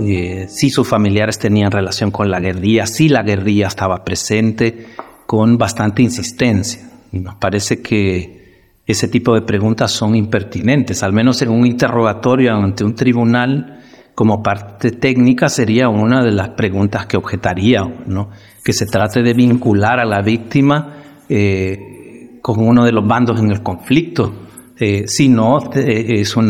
eh, 0.00 0.46
si 0.48 0.70
sus 0.70 0.88
familiares 0.88 1.38
tenían 1.38 1.70
relación 1.70 2.10
con 2.10 2.30
la 2.30 2.40
guerrilla, 2.40 2.86
si 2.86 3.08
la 3.08 3.22
guerrilla 3.22 3.66
estaba 3.66 4.04
presente, 4.04 4.86
con 5.26 5.58
bastante 5.58 6.02
insistencia. 6.02 6.88
Y 7.12 7.18
nos 7.18 7.34
parece 7.34 7.82
que 7.82 8.41
ese 8.86 9.08
tipo 9.08 9.34
de 9.34 9.42
preguntas 9.42 9.90
son 9.92 10.16
impertinentes, 10.16 11.02
al 11.02 11.12
menos 11.12 11.40
en 11.42 11.50
un 11.50 11.66
interrogatorio 11.66 12.54
ante 12.54 12.84
un 12.84 12.94
tribunal 12.94 13.80
como 14.14 14.42
parte 14.42 14.90
técnica 14.90 15.48
sería 15.48 15.88
una 15.88 16.22
de 16.22 16.32
las 16.32 16.50
preguntas 16.50 17.06
que 17.06 17.16
objetaría, 17.16 17.82
¿no? 18.06 18.30
que 18.62 18.72
se 18.72 18.86
trate 18.86 19.22
de 19.22 19.32
vincular 19.32 19.98
a 19.98 20.04
la 20.04 20.20
víctima 20.20 20.96
eh, 21.28 22.38
con 22.42 22.60
uno 22.60 22.84
de 22.84 22.92
los 22.92 23.06
bandos 23.06 23.40
en 23.40 23.50
el 23.50 23.62
conflicto 23.62 24.42
eh, 24.84 25.06
si 25.06 25.28
no, 25.28 25.70
eh, 25.74 26.20
es 26.20 26.36
un 26.36 26.48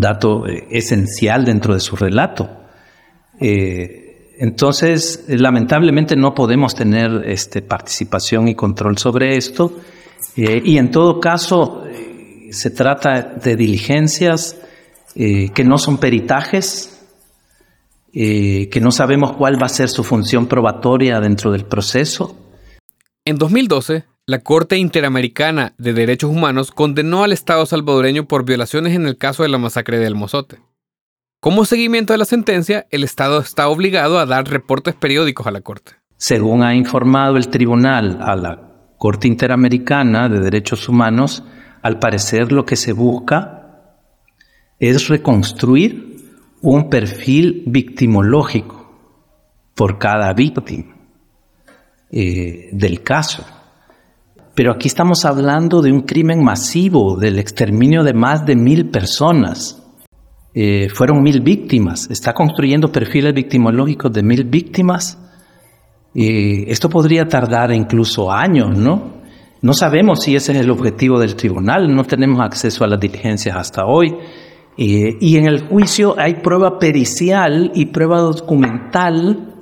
dato 0.00 0.46
eh, 0.46 0.68
esencial 0.70 1.44
dentro 1.44 1.74
de 1.74 1.80
su 1.80 1.96
relato. 1.96 2.48
entonces, 3.40 5.24
lamentablemente 5.26 6.14
no 6.14 6.34
podemos 6.34 6.76
tener 6.76 7.24
este, 7.26 7.62
participación 7.62 8.46
y 8.46 8.54
control 8.54 8.96
sobre 8.96 9.36
esto. 9.36 9.72
Y 10.36 10.78
en 10.78 10.90
todo 10.90 11.20
caso, 11.20 11.84
se 12.50 12.70
trata 12.70 13.22
de 13.22 13.56
diligencias 13.56 14.56
que 15.14 15.64
no 15.64 15.78
son 15.78 15.98
peritajes, 15.98 16.92
que 18.12 18.80
no 18.80 18.90
sabemos 18.90 19.36
cuál 19.36 19.60
va 19.60 19.66
a 19.66 19.70
ser 19.70 19.88
su 19.88 20.04
función 20.04 20.46
probatoria 20.46 21.20
dentro 21.20 21.52
del 21.52 21.64
proceso. 21.64 22.36
En 23.24 23.38
2012, 23.38 24.04
la 24.26 24.40
Corte 24.40 24.76
Interamericana 24.76 25.74
de 25.78 25.92
Derechos 25.92 26.30
Humanos 26.30 26.70
condenó 26.70 27.24
al 27.24 27.32
Estado 27.32 27.64
salvadoreño 27.66 28.26
por 28.26 28.44
violaciones 28.44 28.94
en 28.94 29.06
el 29.06 29.16
caso 29.16 29.42
de 29.42 29.48
la 29.48 29.58
masacre 29.58 29.98
de 29.98 30.06
El 30.06 30.14
Mozote. 30.14 30.58
Como 31.40 31.64
seguimiento 31.64 32.12
de 32.12 32.18
la 32.18 32.24
sentencia, 32.24 32.86
el 32.90 33.04
Estado 33.04 33.38
está 33.40 33.68
obligado 33.68 34.18
a 34.18 34.26
dar 34.26 34.48
reportes 34.48 34.94
periódicos 34.94 35.46
a 35.46 35.50
la 35.50 35.60
Corte. 35.60 35.92
Según 36.16 36.62
ha 36.62 36.74
informado 36.74 37.36
el 37.36 37.48
tribunal 37.48 38.18
a 38.20 38.34
la 38.34 38.75
Corte 38.98 39.28
Interamericana 39.28 40.28
de 40.28 40.40
Derechos 40.40 40.88
Humanos, 40.88 41.44
al 41.82 41.98
parecer 41.98 42.52
lo 42.52 42.64
que 42.64 42.76
se 42.76 42.92
busca 42.92 43.56
es 44.78 45.08
reconstruir 45.08 46.16
un 46.62 46.88
perfil 46.90 47.62
victimológico 47.66 48.76
por 49.74 49.98
cada 49.98 50.32
víctima 50.32 50.96
eh, 52.10 52.70
del 52.72 53.02
caso. 53.02 53.44
Pero 54.54 54.72
aquí 54.72 54.88
estamos 54.88 55.24
hablando 55.26 55.82
de 55.82 55.92
un 55.92 56.02
crimen 56.02 56.42
masivo, 56.42 57.16
del 57.16 57.38
exterminio 57.38 58.02
de 58.02 58.14
más 58.14 58.46
de 58.46 58.56
mil 58.56 58.88
personas. 58.88 59.82
Eh, 60.54 60.88
fueron 60.88 61.22
mil 61.22 61.42
víctimas. 61.42 62.10
Está 62.10 62.32
construyendo 62.32 62.90
perfiles 62.90 63.34
victimológicos 63.34 64.10
de 64.12 64.22
mil 64.22 64.44
víctimas. 64.44 65.18
Eh, 66.16 66.64
esto 66.68 66.88
podría 66.88 67.28
tardar 67.28 67.72
incluso 67.72 68.32
años, 68.32 68.76
¿no? 68.76 69.16
No 69.60 69.72
sabemos 69.74 70.22
si 70.22 70.34
ese 70.34 70.52
es 70.52 70.58
el 70.58 70.70
objetivo 70.70 71.18
del 71.18 71.34
tribunal, 71.34 71.94
no 71.94 72.04
tenemos 72.04 72.40
acceso 72.40 72.84
a 72.84 72.86
las 72.86 73.00
diligencias 73.00 73.56
hasta 73.56 73.84
hoy. 73.84 74.16
Eh, 74.78 75.16
y 75.20 75.36
en 75.36 75.46
el 75.46 75.66
juicio 75.66 76.14
hay 76.18 76.34
prueba 76.34 76.78
pericial 76.78 77.72
y 77.74 77.86
prueba 77.86 78.20
documental 78.20 79.52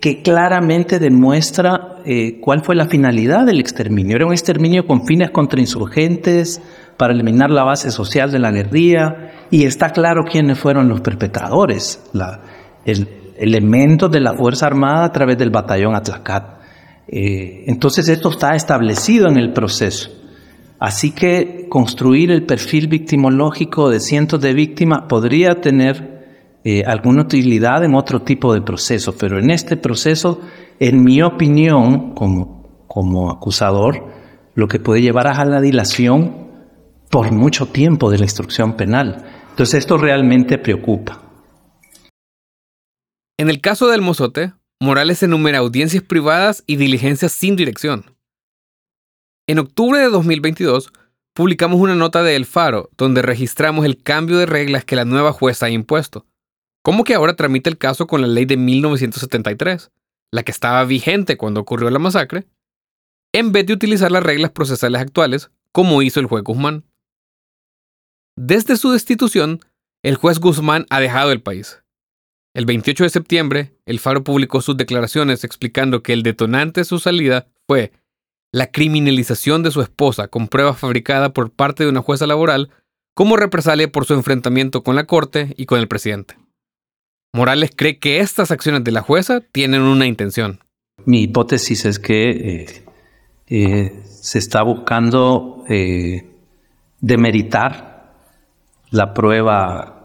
que 0.00 0.22
claramente 0.22 1.00
demuestra 1.00 1.96
eh, 2.04 2.38
cuál 2.40 2.62
fue 2.62 2.76
la 2.76 2.86
finalidad 2.86 3.44
del 3.44 3.58
exterminio. 3.58 4.16
Era 4.16 4.26
un 4.26 4.32
exterminio 4.32 4.86
con 4.86 5.04
fines 5.04 5.30
contra 5.30 5.60
insurgentes, 5.60 6.62
para 6.96 7.12
eliminar 7.12 7.50
la 7.50 7.62
base 7.62 7.90
social 7.90 8.30
de 8.30 8.38
la 8.38 8.50
guerrilla, 8.50 9.46
y 9.50 9.64
está 9.64 9.90
claro 9.90 10.24
quiénes 10.24 10.58
fueron 10.58 10.88
los 10.88 11.00
perpetradores, 11.00 12.02
la, 12.12 12.40
el 12.84 13.08
elemento 13.38 14.08
de 14.08 14.20
la 14.20 14.34
Fuerza 14.34 14.66
Armada 14.66 15.04
a 15.04 15.12
través 15.12 15.38
del 15.38 15.50
batallón 15.50 15.94
Atlacat. 15.94 16.58
Eh, 17.06 17.64
entonces 17.66 18.08
esto 18.08 18.30
está 18.30 18.54
establecido 18.54 19.28
en 19.28 19.38
el 19.38 19.52
proceso. 19.52 20.10
Así 20.78 21.12
que 21.12 21.66
construir 21.68 22.30
el 22.30 22.44
perfil 22.44 22.88
victimológico 22.88 23.90
de 23.90 24.00
cientos 24.00 24.40
de 24.40 24.54
víctimas 24.54 25.02
podría 25.08 25.60
tener 25.60 26.18
eh, 26.64 26.84
alguna 26.86 27.22
utilidad 27.22 27.84
en 27.84 27.94
otro 27.94 28.22
tipo 28.22 28.54
de 28.54 28.60
proceso, 28.60 29.16
pero 29.18 29.38
en 29.38 29.50
este 29.50 29.76
proceso, 29.76 30.40
en 30.78 31.02
mi 31.02 31.22
opinión, 31.22 32.14
como, 32.14 32.84
como 32.86 33.30
acusador, 33.30 34.06
lo 34.54 34.68
que 34.68 34.78
puede 34.78 35.02
llevar 35.02 35.26
a 35.28 35.44
la 35.44 35.60
dilación 35.60 36.48
por 37.10 37.32
mucho 37.32 37.66
tiempo 37.66 38.10
de 38.10 38.18
la 38.18 38.24
instrucción 38.24 38.74
penal. 38.74 39.24
Entonces 39.50 39.80
esto 39.80 39.96
realmente 39.98 40.58
preocupa. 40.58 41.27
En 43.38 43.50
el 43.50 43.60
caso 43.60 43.88
del 43.88 44.02
Mozote, 44.02 44.52
Morales 44.80 45.22
enumera 45.22 45.58
audiencias 45.58 46.02
privadas 46.02 46.64
y 46.66 46.76
diligencias 46.76 47.32
sin 47.32 47.56
dirección. 47.56 48.04
En 49.46 49.58
octubre 49.58 49.98
de 49.98 50.10
2022, 50.10 50.92
publicamos 51.34 51.80
una 51.80 51.94
nota 51.94 52.22
de 52.22 52.36
El 52.36 52.46
Faro 52.46 52.90
donde 52.96 53.22
registramos 53.22 53.86
el 53.86 54.02
cambio 54.02 54.38
de 54.38 54.46
reglas 54.46 54.84
que 54.84 54.96
la 54.96 55.04
nueva 55.04 55.32
jueza 55.32 55.66
ha 55.66 55.70
impuesto, 55.70 56.26
¿Cómo 56.88 57.04
que 57.04 57.14
ahora 57.14 57.36
tramita 57.36 57.68
el 57.68 57.76
caso 57.76 58.06
con 58.06 58.22
la 58.22 58.26
ley 58.26 58.46
de 58.46 58.56
1973, 58.56 59.90
la 60.32 60.42
que 60.42 60.52
estaba 60.52 60.84
vigente 60.84 61.36
cuando 61.36 61.60
ocurrió 61.60 61.90
la 61.90 61.98
masacre, 61.98 62.48
en 63.34 63.52
vez 63.52 63.66
de 63.66 63.74
utilizar 63.74 64.10
las 64.10 64.22
reglas 64.22 64.52
procesales 64.52 65.00
actuales, 65.00 65.50
como 65.70 66.00
hizo 66.00 66.18
el 66.18 66.26
juez 66.26 66.42
Guzmán. 66.42 66.84
Desde 68.38 68.76
su 68.78 68.90
destitución, 68.90 69.60
el 70.02 70.16
juez 70.16 70.38
Guzmán 70.38 70.86
ha 70.88 70.98
dejado 71.00 71.30
el 71.30 71.42
país. 71.42 71.82
El 72.54 72.66
28 72.66 73.04
de 73.04 73.10
septiembre, 73.10 73.72
el 73.86 74.00
Faro 74.00 74.24
publicó 74.24 74.60
sus 74.60 74.76
declaraciones 74.76 75.44
explicando 75.44 76.02
que 76.02 76.12
el 76.12 76.22
detonante 76.22 76.80
de 76.80 76.84
su 76.84 76.98
salida 76.98 77.46
fue 77.66 77.92
la 78.52 78.70
criminalización 78.70 79.62
de 79.62 79.70
su 79.70 79.80
esposa 79.80 80.28
con 80.28 80.48
prueba 80.48 80.74
fabricada 80.74 81.32
por 81.32 81.50
parte 81.50 81.84
de 81.84 81.90
una 81.90 82.02
jueza 82.02 82.26
laboral 82.26 82.70
como 83.14 83.36
represalia 83.36 83.90
por 83.90 84.06
su 84.06 84.14
enfrentamiento 84.14 84.82
con 84.82 84.96
la 84.96 85.04
Corte 85.04 85.52
y 85.56 85.66
con 85.66 85.80
el 85.80 85.88
presidente. 85.88 86.36
Morales 87.34 87.72
cree 87.74 87.98
que 87.98 88.20
estas 88.20 88.50
acciones 88.50 88.84
de 88.84 88.92
la 88.92 89.02
jueza 89.02 89.40
tienen 89.40 89.82
una 89.82 90.06
intención. 90.06 90.60
Mi 91.04 91.22
hipótesis 91.22 91.84
es 91.84 91.98
que 91.98 92.30
eh, 92.30 92.84
eh, 93.48 94.02
se 94.04 94.38
está 94.38 94.62
buscando 94.62 95.64
eh, 95.68 96.30
demeritar 97.00 98.14
la 98.90 99.14
prueba 99.14 99.97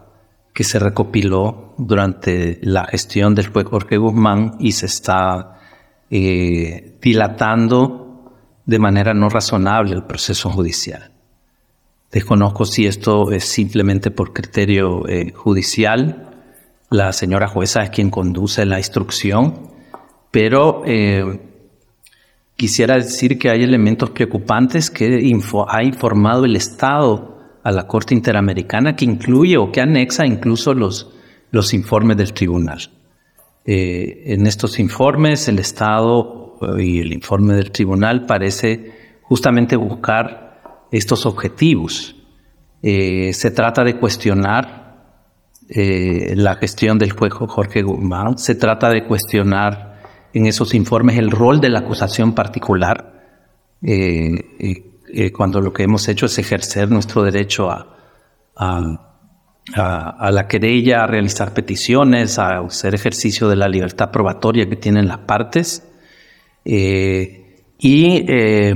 que 0.54 0.64
se 0.64 0.80
recopiló 0.80 1.74
durante 1.78 2.60
la 2.62 2.86
gestión 2.86 3.34
del 3.34 3.48
juez 3.48 3.66
Jorge 3.66 3.98
Guzmán 3.98 4.56
y 4.60 4.74
se 4.74 4.86
está 4.86 5.60
eh, 6.12 6.98
dilatando 7.02 8.34
de 8.66 8.80
manera 8.80 9.14
no 9.14 9.30
razonable 9.30 9.94
el 9.94 10.04
proceso 10.04 10.50
judicial. 10.50 11.12
Desconozco 12.12 12.66
si 12.66 12.86
esto 12.86 13.32
es 13.32 13.46
simplemente 13.46 14.12
por 14.12 14.34
criterio 14.34 15.08
eh, 15.08 15.32
judicial. 15.32 16.30
La 16.92 17.12
señora 17.12 17.48
jueza 17.48 17.82
es 17.82 17.90
quien 17.90 18.12
conduce 18.12 18.66
la 18.68 18.78
instrucción, 18.78 19.72
pero 20.30 20.84
eh, 20.86 21.42
quisiera 22.56 22.96
decir 22.96 23.40
que 23.40 23.50
hay 23.50 23.64
elementos 23.64 24.12
preocupantes 24.12 24.92
que 24.92 25.34
ha 25.68 25.84
informado 25.84 26.46
el 26.46 26.56
Estado 26.56 27.33
a 27.64 27.72
la 27.72 27.88
Corte 27.88 28.14
Interamericana 28.14 28.96
que 28.96 29.06
incluye 29.06 29.58
o 29.58 29.72
que 29.72 29.82
anexa 29.82 30.26
incluso 30.26 30.74
los, 30.74 31.10
los 31.52 31.74
informes 31.74 32.18
del 32.18 32.34
tribunal. 32.34 32.90
Eh, 33.66 34.34
en 34.34 34.46
estos 34.46 34.78
informes 34.80 35.48
el 35.48 35.60
Estado 35.60 36.58
eh, 36.62 36.84
y 36.84 37.00
el 37.00 37.14
informe 37.14 37.54
del 37.54 37.72
tribunal 37.72 38.26
parece 38.26 39.20
justamente 39.22 39.78
buscar 39.78 40.84
estos 40.92 41.26
objetivos. 41.26 42.16
Eh, 42.82 43.32
se 43.34 43.52
trata 43.52 43.84
de 43.84 43.98
cuestionar 43.98 44.84
la 45.76 46.56
gestión 46.58 47.00
del 47.00 47.14
juez 47.14 47.34
Jorge 47.34 47.82
Guzmán, 47.82 48.38
se 48.38 48.54
trata 48.54 48.90
de 48.90 49.06
cuestionar 49.06 50.04
en 50.34 50.46
esos 50.46 50.76
informes 50.76 51.18
el 51.18 51.32
rol 51.32 51.62
de 51.62 51.70
la 51.70 51.80
acusación 51.80 52.36
particular 52.36 53.24
cuando 55.36 55.62
lo 55.62 55.72
que 55.72 55.84
hemos 55.84 56.08
hecho 56.08 56.26
es 56.26 56.38
ejercer 56.40 56.90
nuestro 56.90 57.24
derecho 57.24 57.70
a, 57.70 57.94
a, 59.76 60.32
la 60.32 60.48
querella, 60.48 61.04
a 61.04 61.08
realizar 61.08 61.54
peticiones, 61.54 62.38
a 62.40 62.60
hacer 62.60 62.96
ejercicio 62.96 63.48
de 63.48 63.56
la 63.56 63.68
libertad 63.68 64.12
probatoria 64.12 64.68
que 64.68 64.76
tienen 64.76 65.08
las 65.08 65.20
partes. 65.20 65.88
Eh, 66.66 67.64
y 67.78 68.26
eh, 68.28 68.76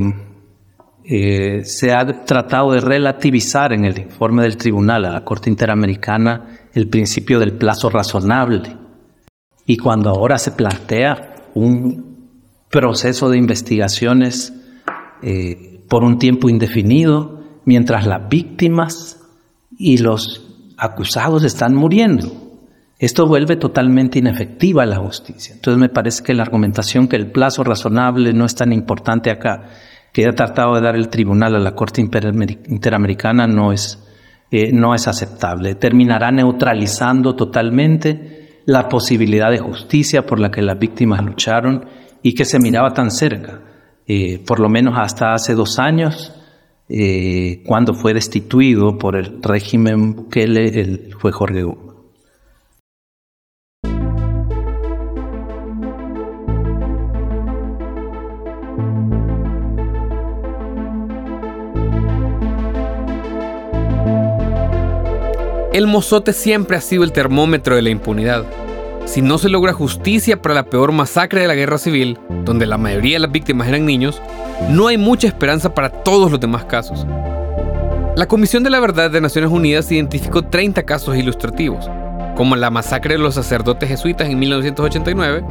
se 1.64 1.94
ha 1.94 2.26
tratado 2.26 2.74
de 2.74 2.82
relativizar 2.82 3.72
en 3.74 3.86
el 3.86 3.98
informe 3.98 4.44
del 4.44 4.58
tribunal 4.58 5.06
a 5.06 5.12
la 5.12 5.24
Corte 5.24 5.50
Interamericana 5.50 6.70
el 6.74 6.90
principio 6.90 7.40
del 7.40 7.54
plazo 7.54 7.90
razonable. 7.90 8.76
Y 9.66 9.78
cuando 9.78 10.10
ahora 10.10 10.38
se 10.38 10.52
plantea 10.52 11.36
un 11.54 12.18
proceso 12.70 13.30
de 13.30 13.38
investigaciones 13.38 14.54
por 15.88 16.04
un 16.04 16.20
tiempo 16.20 16.50
indefinido, 16.50 17.44
mientras 17.66 18.06
las 18.06 18.30
víctimas 18.30 19.22
y 19.78 19.98
los 19.98 20.74
acusados 20.78 21.44
están 21.44 21.76
muriendo. 21.76 22.48
Esto 23.00 23.28
vuelve 23.28 23.58
totalmente 23.58 24.18
inefectiva 24.20 24.86
la 24.86 24.98
justicia. 24.98 25.54
Entonces 25.54 25.80
me 25.80 25.90
parece 25.90 26.24
que 26.24 26.34
la 26.34 26.44
argumentación 26.44 27.08
que 27.08 27.16
el 27.16 27.32
plazo 27.32 27.64
razonable 27.64 28.34
no 28.34 28.46
es 28.46 28.56
tan 28.56 28.74
importante 28.74 29.30
acá, 29.30 29.70
que 30.12 30.26
ha 30.26 30.34
tratado 30.34 30.74
de 30.76 30.82
dar 30.82 30.96
el 30.96 31.10
tribunal 31.10 31.56
a 31.56 31.60
la 31.60 31.76
Corte 31.76 32.02
Interamericana 32.02 33.46
no 33.46 33.72
es, 33.72 34.00
eh, 34.50 34.72
no 34.72 34.96
es 34.96 35.08
aceptable. 35.08 35.76
Terminará 35.76 36.32
neutralizando 36.32 37.36
totalmente 37.36 38.62
la 38.66 38.90
posibilidad 38.90 39.52
de 39.52 39.60
justicia 39.60 40.26
por 40.26 40.40
la 40.40 40.50
que 40.50 40.64
las 40.64 40.80
víctimas 40.80 41.24
lucharon 41.24 41.86
y 42.24 42.34
que 42.34 42.46
se 42.46 42.60
miraba 42.60 42.94
tan 42.94 43.12
cerca. 43.12 43.62
Eh, 44.10 44.40
por 44.46 44.62
lo 44.62 44.70
menos 44.70 44.94
hasta 44.98 45.34
hace 45.34 45.54
dos 45.54 45.80
años, 45.80 46.34
eh, 46.88 47.62
cuando 47.66 47.94
fue 47.94 48.14
destituido 48.14 48.98
por 48.98 49.18
el 49.18 49.44
régimen 49.44 50.16
Bukele 50.16 50.80
el 50.80 51.14
juez 51.14 51.36
Jorge. 51.36 51.66
El 65.74 65.86
mozote 65.86 66.32
siempre 66.32 66.78
ha 66.78 66.82
sido 66.82 67.04
el 67.04 67.12
termómetro 67.12 67.76
de 67.76 67.82
la 67.82 67.90
impunidad 67.90 68.46
si 69.08 69.22
no 69.22 69.38
se 69.38 69.50
logra 69.50 69.72
justicia 69.72 70.42
para 70.42 70.54
la 70.54 70.66
peor 70.66 70.92
masacre 70.92 71.42
de 71.42 71.48
la 71.48 71.56
guerra 71.56 71.78
civil, 71.78 72.20
donde 72.44 72.66
la 72.66 72.78
mayoría 72.78 73.16
de 73.16 73.22
las 73.22 73.32
víctimas 73.32 73.70
eran 73.70 73.86
niños, 73.86 74.22
no 74.70 74.88
hay 74.88 74.98
mucha 74.98 75.28
esperanza 75.28 75.74
para 75.74 75.90
todos 75.90 76.30
los 76.30 76.40
demás 76.40 76.66
casos. 76.66 77.08
La 78.18 78.28
Comisión 78.28 78.64
de 78.64 78.70
la 78.70 78.82
Verdad 78.82 79.10
de 79.10 79.22
Naciones 79.22 79.50
Unidas 79.50 79.92
identificó 79.92 80.44
30 80.44 80.84
casos 80.84 81.16
ilustrativos, 81.16 81.90
como 82.36 82.58
la 82.58 82.70
masacre 82.70 83.14
de 83.16 83.20
los 83.20 83.36
sacerdotes 83.36 83.88
jesuitas 83.88 84.28
en 84.30 84.40
1989 84.40 85.44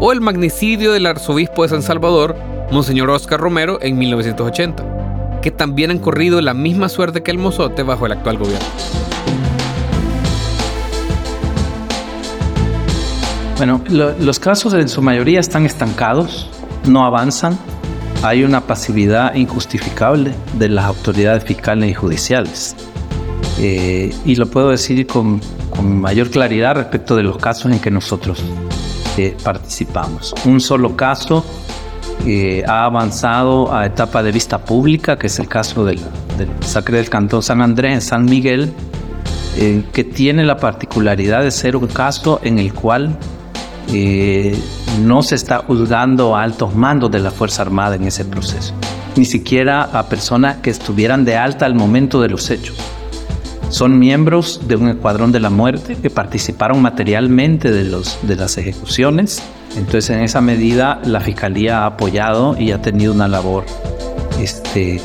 o 0.00 0.12
el 0.12 0.22
magnicidio 0.22 0.92
del 0.92 1.06
arzobispo 1.06 1.64
de 1.64 1.68
San 1.68 1.82
Salvador, 1.82 2.34
Monseñor 2.70 3.10
Oscar 3.10 3.40
Romero, 3.40 3.78
en 3.82 3.98
1980, 3.98 5.40
que 5.42 5.50
también 5.50 5.90
han 5.90 5.98
corrido 5.98 6.40
la 6.40 6.54
misma 6.54 6.88
suerte 6.88 7.22
que 7.22 7.30
el 7.30 7.38
mozote 7.38 7.82
bajo 7.82 8.06
el 8.06 8.12
actual 8.12 8.38
gobierno. 8.38 8.66
Bueno, 13.56 13.80
los 13.88 14.38
casos 14.38 14.74
en 14.74 14.86
su 14.86 15.00
mayoría 15.00 15.40
están 15.40 15.64
estancados, 15.64 16.50
no 16.86 17.06
avanzan. 17.06 17.58
Hay 18.22 18.44
una 18.44 18.60
pasividad 18.60 19.34
injustificable 19.34 20.34
de 20.58 20.68
las 20.68 20.84
autoridades 20.84 21.42
fiscales 21.42 21.90
y 21.90 21.94
judiciales. 21.94 22.76
Eh, 23.58 24.14
y 24.26 24.34
lo 24.34 24.46
puedo 24.50 24.68
decir 24.68 25.06
con, 25.06 25.40
mayor 25.82 26.30
claridad 26.30 26.74
respecto 26.74 27.16
de 27.16 27.22
los 27.22 27.38
casos 27.38 27.72
en 27.72 27.78
que 27.78 27.90
nosotros 27.90 28.42
eh, 29.16 29.34
participamos. 29.42 30.34
Un 30.44 30.60
solo 30.60 30.94
caso 30.94 31.42
eh, 32.26 32.62
ha 32.68 32.84
avanzado 32.84 33.74
a 33.74 33.86
etapa 33.86 34.22
de 34.22 34.32
vista 34.32 34.58
pública, 34.58 35.18
que 35.18 35.28
es 35.28 35.38
el 35.38 35.48
caso 35.48 35.86
del, 35.86 35.98
del 36.36 36.48
Sacre 36.60 36.98
del 36.98 37.08
Cantón 37.08 37.42
San 37.42 37.62
Andrés 37.62 37.94
en 37.94 38.00
San 38.02 38.26
Miguel, 38.26 38.70
que 39.94 40.04
tiene 40.04 40.44
la 40.44 40.58
particularidad 40.58 41.42
de 41.42 41.50
ser 41.50 41.76
un 41.76 41.86
caso 41.86 42.40
en 42.44 42.58
el 42.58 42.74
cual 42.74 43.16
eh, 43.92 44.58
no 45.00 45.22
se 45.22 45.34
está 45.34 45.58
juzgando 45.58 46.36
a 46.36 46.42
altos 46.42 46.74
mandos 46.74 47.10
de 47.10 47.20
la 47.20 47.30
Fuerza 47.30 47.62
Armada 47.62 47.96
en 47.96 48.04
ese 48.04 48.24
proceso, 48.24 48.74
ni 49.16 49.24
siquiera 49.24 49.82
a 49.82 50.08
personas 50.08 50.56
que 50.56 50.70
estuvieran 50.70 51.24
de 51.24 51.36
alta 51.36 51.66
al 51.66 51.74
momento 51.74 52.20
de 52.20 52.28
los 52.28 52.50
hechos. 52.50 52.76
Son 53.68 53.98
miembros 53.98 54.62
de 54.66 54.76
un 54.76 54.88
escuadrón 54.88 55.32
de 55.32 55.40
la 55.40 55.50
muerte 55.50 55.96
que 55.96 56.08
participaron 56.08 56.80
materialmente 56.80 57.70
de, 57.70 57.84
los, 57.84 58.18
de 58.22 58.36
las 58.36 58.58
ejecuciones. 58.58 59.42
Entonces, 59.76 60.10
en 60.10 60.20
esa 60.20 60.40
medida, 60.40 61.00
la 61.04 61.20
Fiscalía 61.20 61.82
ha 61.82 61.86
apoyado 61.86 62.56
y 62.58 62.70
ha 62.70 62.80
tenido 62.80 63.12
una 63.12 63.28
labor 63.28 63.66
este, 64.40 65.00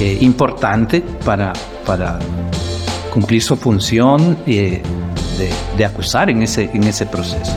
eh, 0.00 0.18
importante 0.20 1.02
para, 1.24 1.52
para 1.86 2.18
cumplir 3.12 3.42
su 3.42 3.56
función 3.56 4.38
eh, 4.46 4.82
de, 5.38 5.50
de, 5.76 5.84
acusar 5.84 6.30
en 6.30 6.42
ese, 6.42 6.70
en 6.72 6.84
ese 6.84 7.04
proceso 7.04 7.52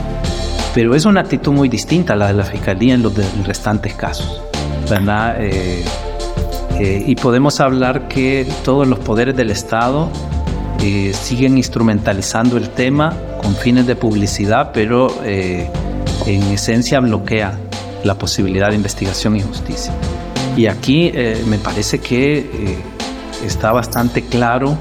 pero 0.76 0.94
es 0.94 1.06
una 1.06 1.22
actitud 1.22 1.52
muy 1.52 1.70
distinta 1.70 2.12
a 2.12 2.16
la 2.16 2.26
de 2.26 2.34
la 2.34 2.44
Fiscalía 2.44 2.92
en 2.92 3.02
los, 3.02 3.14
restantes 3.46 3.94
casos, 3.94 4.42
¿verdad? 4.90 5.36
Eh, 5.40 5.82
eh, 6.78 7.02
y 7.06 7.14
podemos 7.14 7.60
hablar 7.60 8.08
que 8.08 8.46
todos 8.62 8.86
los 8.86 8.98
poderes 8.98 9.34
del 9.34 9.48
Estado 9.48 10.10
eh, 10.82 11.14
siguen 11.14 11.56
instrumentalizando 11.56 12.58
el 12.58 12.68
tema 12.68 13.16
con 13.40 13.54
fines 13.54 13.86
de 13.86 13.96
publicidad, 13.96 14.72
pero 14.74 15.08
en 15.24 16.42
esencia 16.52 17.00
bloquea 17.00 17.58
la 18.04 18.16
posibilidad 18.16 18.68
de 18.68 18.76
investigación 18.76 19.34
y 19.34 19.40
justicia. 19.40 19.94
Y 20.58 20.66
aquí 20.66 21.10
me 21.46 21.56
parece 21.56 22.00
que 22.00 22.76
está 23.42 23.72
bastante 23.72 24.20
claro 24.20 24.76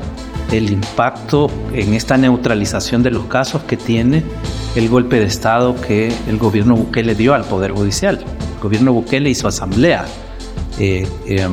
el 0.52 0.72
impacto 0.72 1.50
en 1.74 1.94
esta 1.94 2.18
neutralización 2.18 3.04
de 3.04 3.12
los 3.12 3.26
casos 3.26 3.64
que 3.64 3.78
tiene 3.78 4.24
el 4.76 4.90
golpe 4.90 5.20
de 5.20 5.26
Estado 5.26 5.76
que 5.80 6.14
el 6.28 6.38
gobierno 6.38 6.76
Bukele 6.76 7.16
dio 7.16 7.34
al 7.34 7.46
Poder 7.46 7.72
Judicial. 7.72 8.20
El 8.56 8.62
gobierno 8.62 8.94
Bukele 8.94 9.30
hizo 9.30 9.48
asamblea. 9.48 10.06
Eh, 10.80 11.08
eh, 11.26 11.48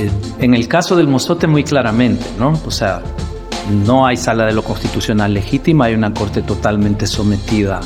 eh, 0.00 0.10
en 0.40 0.54
el 0.54 0.66
caso 0.66 0.96
del 0.96 1.06
Mozote 1.06 1.46
muy 1.46 1.62
claramente, 1.62 2.24
¿no? 2.38 2.60
O 2.66 2.70
sea, 2.70 3.02
no 3.86 4.06
hay 4.06 4.16
sala 4.16 4.44
de 4.46 4.52
lo 4.52 4.64
constitucional 4.64 5.32
legítima, 5.32 5.84
hay 5.84 5.94
una 5.94 6.12
corte 6.12 6.42
totalmente 6.42 7.06
sometida 7.06 7.80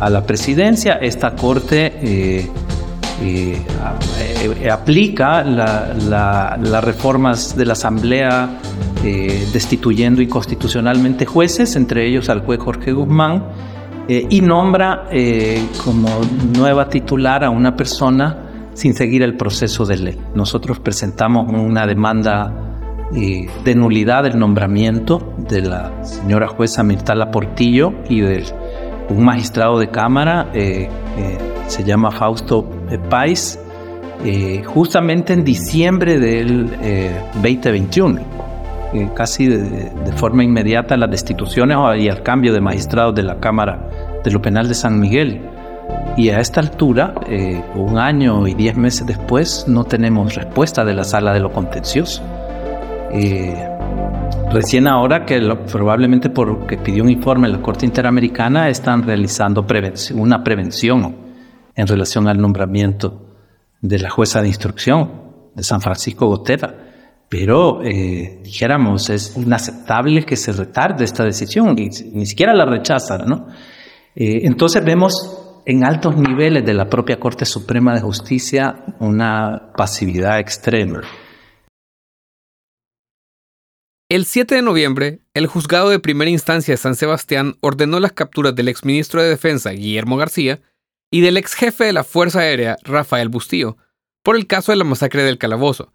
a 0.00 0.10
la 0.10 0.26
presidencia. 0.26 0.94
Esta 0.94 1.36
corte 1.36 2.50
aplica 4.70 5.42
las 5.44 6.84
reformas 6.84 7.56
de 7.56 7.66
la 7.66 7.72
asamblea 7.74 8.58
eh, 9.04 9.48
destituyendo 9.52 10.22
inconstitucionalmente 10.22 11.26
jueces, 11.26 11.76
entre 11.76 12.06
ellos 12.06 12.28
al 12.28 12.40
juez 12.40 12.60
Jorge 12.60 12.92
Guzmán, 12.92 13.44
eh, 14.08 14.26
y 14.28 14.40
nombra 14.40 15.08
eh, 15.10 15.64
como 15.84 16.08
nueva 16.56 16.88
titular 16.88 17.44
a 17.44 17.50
una 17.50 17.76
persona 17.76 18.70
sin 18.74 18.94
seguir 18.94 19.22
el 19.22 19.36
proceso 19.36 19.84
de 19.84 19.96
ley. 19.96 20.18
Nosotros 20.34 20.80
presentamos 20.80 21.50
una 21.52 21.86
demanda 21.86 22.72
eh, 23.14 23.46
de 23.62 23.74
nulidad 23.74 24.22
del 24.22 24.38
nombramiento 24.38 25.34
de 25.36 25.60
la 25.60 26.02
señora 26.02 26.48
jueza 26.48 26.82
Mirtala 26.82 27.30
Portillo 27.30 27.92
y 28.08 28.20
de 28.20 28.44
un 29.10 29.24
magistrado 29.24 29.78
de 29.78 29.90
Cámara, 29.90 30.50
eh, 30.54 30.88
eh, 31.18 31.38
se 31.66 31.84
llama 31.84 32.10
Fausto 32.10 32.66
Pais, 32.98 33.58
justamente 34.66 35.32
en 35.32 35.44
diciembre 35.44 36.18
del 36.18 36.70
2021. 37.34 38.20
casi 39.14 39.48
de, 39.48 40.12
forma 40.16 40.44
inmediata 40.44 40.96
las 40.96 41.10
destituciones 41.10 41.76
y 41.98 42.08
el 42.08 42.22
cambio 42.22 42.52
de 42.52 42.60
magistrados 42.60 43.14
de 43.14 43.22
la 43.22 43.40
Cámara 43.40 43.88
de 44.22 44.30
lo 44.30 44.40
Penal 44.40 44.68
de 44.68 44.74
San 44.74 45.00
Miguel. 45.00 45.40
Y 46.16 46.28
a 46.28 46.40
esta 46.40 46.60
altura, 46.60 47.14
un 47.74 47.98
año 47.98 48.46
y 48.46 48.54
diez 48.54 48.76
meses 48.76 49.06
después, 49.06 49.64
no 49.66 49.84
tenemos 49.84 50.34
respuesta 50.34 50.84
de 50.84 50.94
la 50.94 51.04
sala 51.04 51.32
de 51.32 51.40
lo 51.40 51.50
contencioso. 51.52 52.22
Eh, 53.12 53.54
recién 54.52 54.86
ahora 54.86 55.26
que 55.26 55.38
probablemente 55.70 56.30
porque 56.30 56.78
pidió 56.78 57.02
un 57.02 57.10
informe 57.10 57.48
la 57.48 57.60
Corte 57.60 57.84
Interamericana 57.84 58.70
están 58.70 59.02
realizando 59.02 59.66
una 60.14 60.42
prevención 60.42 61.14
en 61.74 61.86
relación 61.86 62.28
al 62.28 62.40
nombramiento 62.40 63.36
de 63.80 63.98
la 63.98 64.10
jueza 64.10 64.42
de 64.42 64.48
instrucción 64.48 65.10
de 65.54 65.62
San 65.62 65.80
Francisco 65.80 66.26
Gotera. 66.26 66.92
Pero, 67.28 67.82
eh, 67.82 68.40
dijéramos, 68.44 69.08
es 69.08 69.36
inaceptable 69.36 70.24
que 70.24 70.36
se 70.36 70.52
retarde 70.52 71.04
esta 71.04 71.24
decisión 71.24 71.78
y 71.78 71.88
ni 72.12 72.26
siquiera 72.26 72.54
la 72.54 72.66
rechazan, 72.66 73.26
¿no? 73.26 73.48
Eh, 74.14 74.40
entonces 74.44 74.84
vemos 74.84 75.62
en 75.64 75.84
altos 75.84 76.16
niveles 76.16 76.64
de 76.64 76.74
la 76.74 76.88
propia 76.88 77.18
Corte 77.18 77.46
Suprema 77.46 77.94
de 77.94 78.00
Justicia 78.00 78.84
una 78.98 79.72
pasividad 79.76 80.38
extrema. 80.38 81.00
El 84.10 84.26
7 84.26 84.56
de 84.56 84.62
noviembre, 84.62 85.20
el 85.32 85.46
juzgado 85.46 85.88
de 85.88 85.98
primera 85.98 86.30
instancia 86.30 86.74
de 86.74 86.78
San 86.78 86.96
Sebastián 86.96 87.54
ordenó 87.60 87.98
las 87.98 88.12
capturas 88.12 88.54
del 88.54 88.68
exministro 88.68 89.22
de 89.22 89.30
Defensa, 89.30 89.70
Guillermo 89.70 90.18
García, 90.18 90.60
y 91.12 91.20
del 91.20 91.36
ex 91.36 91.54
jefe 91.54 91.84
de 91.84 91.92
la 91.92 92.02
Fuerza 92.02 92.40
Aérea, 92.40 92.76
Rafael 92.82 93.28
Bustillo, 93.28 93.76
por 94.24 94.34
el 94.34 94.48
caso 94.48 94.72
de 94.72 94.78
la 94.78 94.84
masacre 94.84 95.22
del 95.22 95.38
Calabozo, 95.38 95.92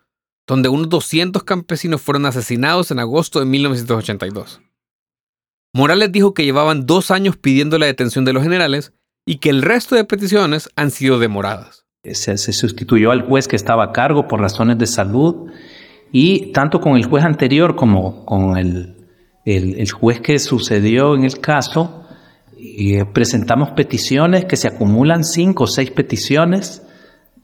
donde 0.48 0.70
unos 0.70 0.88
200 0.88 1.44
campesinos 1.44 2.02
fueron 2.02 2.26
asesinados 2.26 2.92
en 2.92 3.00
agosto 3.00 3.40
de 3.40 3.46
1982. 3.46 4.62
Morales 5.74 6.12
dijo 6.14 6.34
que 6.34 6.46
llevaban 6.46 6.86
dos 6.86 7.12
años 7.12 7.36
pidiendo 7.36 7.78
la 7.78 7.88
detención 7.88 8.24
de 8.24 8.32
los 8.32 8.44
generales 8.44 8.94
y 9.26 9.40
que 9.40 9.50
el 9.50 9.62
resto 9.62 9.96
de 9.96 10.06
peticiones 10.06 10.70
han 10.78 10.92
sido 10.92 11.20
demoradas. 11.20 11.86
Se, 12.04 12.38
se 12.38 12.54
sustituyó 12.54 13.12
al 13.12 13.24
juez 13.24 13.50
que 13.50 13.58
estaba 13.58 13.86
a 13.86 13.92
cargo 13.92 14.28
por 14.30 14.40
razones 14.40 14.78
de 14.78 14.88
salud 14.88 15.52
y 16.12 16.54
tanto 16.54 16.80
con 16.80 16.96
el 16.96 17.06
juez 17.06 17.26
anterior 17.26 17.76
como 17.76 18.24
con 18.26 18.58
el, 18.58 18.98
el, 19.46 19.92
juez 19.92 20.22
que 20.22 20.40
sucedió 20.40 21.16
en 21.16 21.24
el 21.24 21.40
caso, 21.40 22.07
eh, 22.80 23.06
presentamos 23.06 23.72
peticiones 23.72 24.46
que 24.46 24.56
se 24.56 24.68
acumulan 24.68 25.24
cinco 25.24 25.64
o 25.64 25.68
seis 25.68 25.90
peticiones 25.90 26.84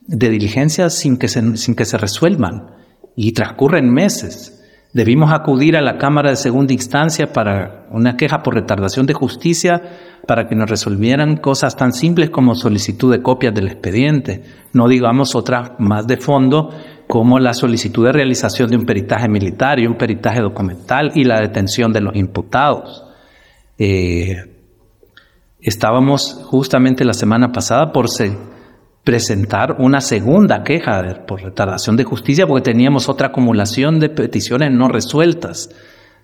de 0.06 0.30
diligencia 0.30 0.90
sin 0.90 1.16
que 1.16 1.26
se, 1.26 1.56
sin 1.56 1.74
que 1.74 1.84
se 1.84 1.98
resuelvan 1.98 2.70
y 3.16 3.32
transcurren 3.32 3.92
meses. 3.92 4.62
Debimos 4.92 5.32
acudir 5.32 5.76
a 5.76 5.82
la 5.82 5.98
Cámara 5.98 6.30
de 6.30 6.36
Segunda 6.36 6.72
Instancia 6.72 7.32
para 7.32 7.88
una 7.90 8.16
queja 8.16 8.44
por 8.44 8.54
retardación 8.54 9.06
de 9.06 9.14
justicia 9.14 9.82
para 10.24 10.46
que 10.46 10.54
nos 10.54 10.70
resolvieran 10.70 11.38
cosas 11.38 11.74
tan 11.74 11.92
simples 11.92 12.30
como 12.30 12.54
solicitud 12.54 13.10
de 13.10 13.20
copias 13.20 13.52
del 13.52 13.66
expediente, 13.66 14.44
no 14.72 14.86
digamos 14.86 15.34
otras 15.34 15.72
más 15.80 16.06
de 16.06 16.16
fondo 16.16 16.70
como 17.08 17.40
la 17.40 17.54
solicitud 17.54 18.06
de 18.06 18.12
realización 18.12 18.70
de 18.70 18.76
un 18.76 18.86
peritaje 18.86 19.28
militar 19.28 19.80
y 19.80 19.86
un 19.88 19.96
peritaje 19.96 20.40
documental 20.40 21.10
y 21.16 21.24
la 21.24 21.40
detención 21.40 21.92
de 21.92 22.02
los 22.02 22.14
imputados. 22.14 23.04
Eh, 23.76 24.53
estábamos 25.64 26.40
justamente 26.44 27.04
la 27.04 27.14
semana 27.14 27.50
pasada 27.50 27.90
por 27.90 28.06
presentar 29.02 29.76
una 29.78 30.00
segunda 30.00 30.62
queja 30.62 31.24
por 31.26 31.42
retardación 31.42 31.96
de 31.96 32.04
justicia 32.04 32.46
porque 32.46 32.70
teníamos 32.70 33.08
otra 33.08 33.28
acumulación 33.28 33.98
de 33.98 34.10
peticiones 34.10 34.70
no 34.70 34.88
resueltas, 34.88 35.70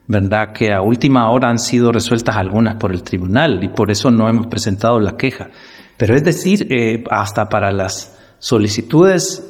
¿verdad? 0.06 0.52
Que 0.52 0.72
a 0.72 0.82
última 0.82 1.30
hora 1.30 1.48
han 1.48 1.58
sido 1.58 1.90
resueltas 1.90 2.36
algunas 2.36 2.76
por 2.76 2.92
el 2.92 3.02
tribunal 3.02 3.64
y 3.64 3.68
por 3.68 3.90
eso 3.90 4.10
no 4.10 4.28
hemos 4.28 4.46
presentado 4.46 5.00
la 5.00 5.16
queja. 5.16 5.48
Pero 5.96 6.14
es 6.14 6.22
decir, 6.22 6.66
eh, 6.70 7.02
hasta 7.10 7.48
para 7.48 7.72
las 7.72 8.18
solicitudes 8.38 9.46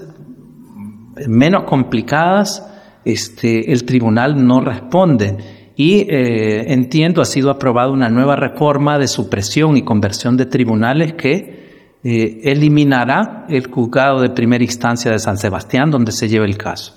menos 1.27 1.65
complicadas, 1.65 2.67
este, 3.05 3.73
el 3.73 3.85
tribunal 3.85 4.47
no 4.47 4.61
responde. 4.61 5.60
Y 5.83 6.07
eh, 6.11 6.75
entiendo, 6.75 7.23
ha 7.23 7.25
sido 7.25 7.49
aprobada 7.49 7.91
una 7.91 8.11
nueva 8.11 8.37
reforma 8.37 8.99
de 8.99 9.09
supresión 9.09 9.79
y 9.79 9.83
conversión 9.83 10.37
de 10.37 10.45
tribunales 10.45 11.15
que 11.15 11.97
eh, 12.05 12.41
eliminará 12.45 13.47
el 13.49 13.67
juzgado 13.69 14.21
de 14.21 14.29
primera 14.29 14.63
instancia 14.63 15.11
de 15.11 15.19
San 15.19 15.39
Sebastián 15.39 15.91
donde 15.91 16.13
se 16.13 16.29
lleva 16.29 16.45
el 16.45 16.59
caso. 16.59 16.93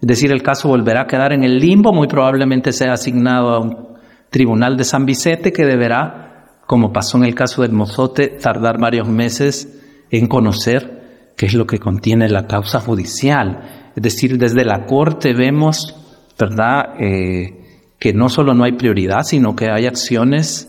Es 0.00 0.06
decir, 0.06 0.30
el 0.30 0.44
caso 0.44 0.68
volverá 0.68 1.00
a 1.00 1.06
quedar 1.08 1.32
en 1.32 1.42
el 1.42 1.58
limbo, 1.58 1.92
muy 1.92 2.06
probablemente 2.06 2.72
sea 2.72 2.92
asignado 2.92 3.48
a 3.48 3.58
un 3.58 3.88
tribunal 4.30 4.76
de 4.76 4.84
San 4.84 5.04
Vicente 5.04 5.52
que 5.52 5.66
deberá, 5.66 6.60
como 6.64 6.92
pasó 6.92 7.18
en 7.18 7.24
el 7.24 7.34
caso 7.34 7.62
del 7.62 7.72
Mozote, 7.72 8.28
tardar 8.28 8.78
varios 8.78 9.08
meses 9.08 9.80
en 10.12 10.28
conocer 10.28 11.32
qué 11.36 11.46
es 11.46 11.54
lo 11.54 11.66
que 11.66 11.80
contiene 11.80 12.28
la 12.28 12.46
causa 12.46 12.78
judicial. 12.78 13.90
Es 13.96 14.02
decir, 14.04 14.38
desde 14.38 14.64
la 14.64 14.86
Corte 14.86 15.34
vemos, 15.34 15.96
¿verdad?, 16.38 16.94
eh, 17.00 17.64
que 17.98 18.12
no 18.12 18.28
solo 18.28 18.54
no 18.54 18.64
hay 18.64 18.72
prioridad, 18.72 19.22
sino 19.24 19.56
que 19.56 19.70
hay 19.70 19.86
acciones 19.86 20.68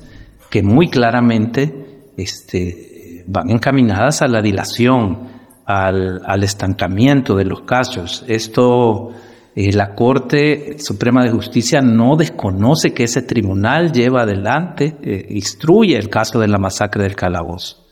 que 0.50 0.64
muy 0.64 0.90
claramente 0.90 2.12
este, 2.18 3.24
van 3.28 3.50
encaminadas 3.50 4.22
a 4.22 4.28
la 4.28 4.42
dilación, 4.42 5.30
al, 5.66 6.44
estancamiento 6.44 7.36
de 7.36 7.46
los 7.46 7.62
casos. 7.62 8.26
Esto, 8.28 9.12
eh, 9.56 9.72
la 9.72 9.94
Corte 9.94 10.78
Suprema 10.80 11.24
de 11.24 11.30
Justicia 11.30 11.80
no 11.82 12.16
desconoce 12.16 12.94
que 12.94 13.04
ese 13.04 13.22
tribunal 13.22 13.92
lleva 13.92 14.24
adelante, 14.24 14.98
eh, 15.04 15.28
instruye 15.30 15.96
el 15.96 16.10
caso 16.10 16.40
de 16.40 16.48
la 16.48 16.58
masacre 16.58 17.04
del 17.04 17.16
calabozo. 17.16 17.86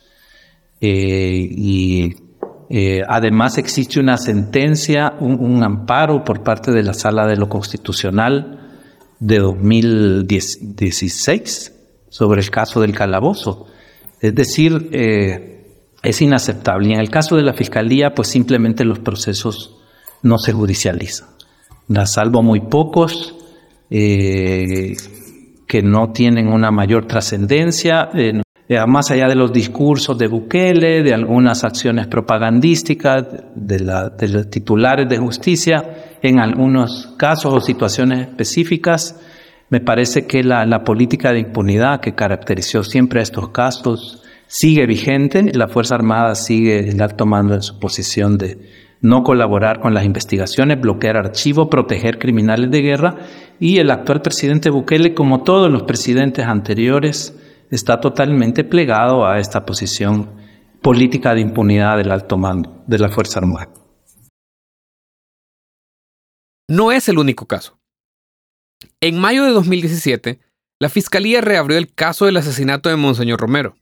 y 0.79 2.27
eh, 2.69 3.01
además 3.07 3.57
existe 3.57 3.99
una 3.99 4.17
sentencia, 4.17 5.13
un, 5.19 5.63
amparo 5.63 6.23
por 6.23 6.43
parte 6.43 6.71
de 6.71 6.83
la 6.83 6.93
Sala 6.93 7.25
de 7.25 7.37
lo 7.37 7.47
Constitucional 7.47 8.66
de 9.19 9.39
2016 9.39 11.73
sobre 12.09 12.41
el 12.41 12.49
caso 12.49 12.81
del 12.81 12.93
calabozo. 12.93 13.67
Es 14.19 14.33
decir, 14.33 14.89
eh, 14.91 15.65
es 16.03 16.21
inaceptable. 16.21 16.89
Y 16.89 16.93
en 16.93 16.99
el 16.99 17.09
caso 17.09 17.35
de 17.35 17.43
la 17.43 17.53
Fiscalía, 17.53 18.13
pues 18.13 18.29
simplemente 18.29 18.85
los 18.85 18.99
procesos 18.99 19.77
no 20.21 20.37
se 20.37 20.53
judicializan. 20.53 21.27
salvo 22.05 22.41
muy 22.41 22.61
pocos 22.61 23.35
eh, 23.89 24.95
que 25.67 25.81
no 25.81 26.11
tienen 26.11 26.47
una 26.47 26.71
mayor 26.71 27.07
trascendencia. 27.07 28.09
Eh, 28.13 28.41
más 28.85 29.11
allá 29.11 29.27
de 29.27 29.35
los 29.35 29.53
discursos 29.53 30.17
de 30.17 30.27
Bukele, 30.27 31.01
de 31.01 31.13
algunas 31.13 31.63
acciones 31.63 32.07
propagandísticas 32.07 33.25
de, 33.55 33.79
los 33.79 34.49
titulares 34.49 35.07
de 35.07 35.17
justicia, 35.17 36.17
en 36.21 36.39
algunos 36.39 37.13
casos 37.17 37.53
o 37.53 37.61
situaciones 37.61 38.27
específicas, 38.27 39.19
me 39.69 39.79
parece 39.79 40.27
que 40.27 40.43
la, 40.43 40.83
política 40.83 41.31
de 41.31 41.39
impunidad 41.39 42.01
que 42.01 42.15
caracterizó 42.15 42.83
siempre 42.83 43.21
a 43.21 43.23
estos 43.23 43.49
casos 43.49 44.23
sigue 44.47 44.85
vigente. 44.85 45.51
La 45.53 45.67
Fuerza 45.67 45.95
Armada 45.95 46.35
sigue 46.35 46.93
tomando 47.15 47.61
su 47.61 47.79
posición 47.79 48.37
de 48.37 48.57
no 49.01 49.23
colaborar 49.23 49.79
con 49.79 49.93
las 49.93 50.05
investigaciones, 50.05 50.79
bloquear 50.79 51.17
archivos, 51.17 51.67
proteger 51.69 52.17
criminales 52.17 52.71
de 52.71 52.81
guerra. 52.81 53.15
Y 53.59 53.77
el 53.77 53.91
actual 53.91 54.21
presidente 54.21 54.69
Bukele, 54.69 55.13
como 55.13 55.43
todos 55.43 55.71
los 55.71 55.83
presidentes 55.83 56.45
anteriores, 56.45 57.37
está 57.71 57.99
totalmente 57.99 58.63
plegado 58.63 59.25
a 59.25 59.39
esta 59.39 59.65
posición 59.65 60.35
política 60.81 61.33
de 61.33 61.41
impunidad 61.41 61.97
del 61.97 62.11
alto 62.11 62.37
mando 62.37 62.83
de 62.87 62.99
la 62.99 63.09
Fuerza 63.09 63.39
Armada. 63.39 63.69
No 66.69 66.91
es 66.91 67.07
el 67.09 67.17
único 67.17 67.45
caso. 67.45 67.79
En 69.01 69.19
mayo 69.19 69.43
de 69.43 69.51
2017, 69.51 70.39
la 70.79 70.89
Fiscalía 70.89 71.41
reabrió 71.41 71.77
el 71.77 71.93
caso 71.93 72.25
del 72.25 72.37
asesinato 72.37 72.89
de 72.89 72.95
Monseñor 72.95 73.39
Romero. 73.39 73.75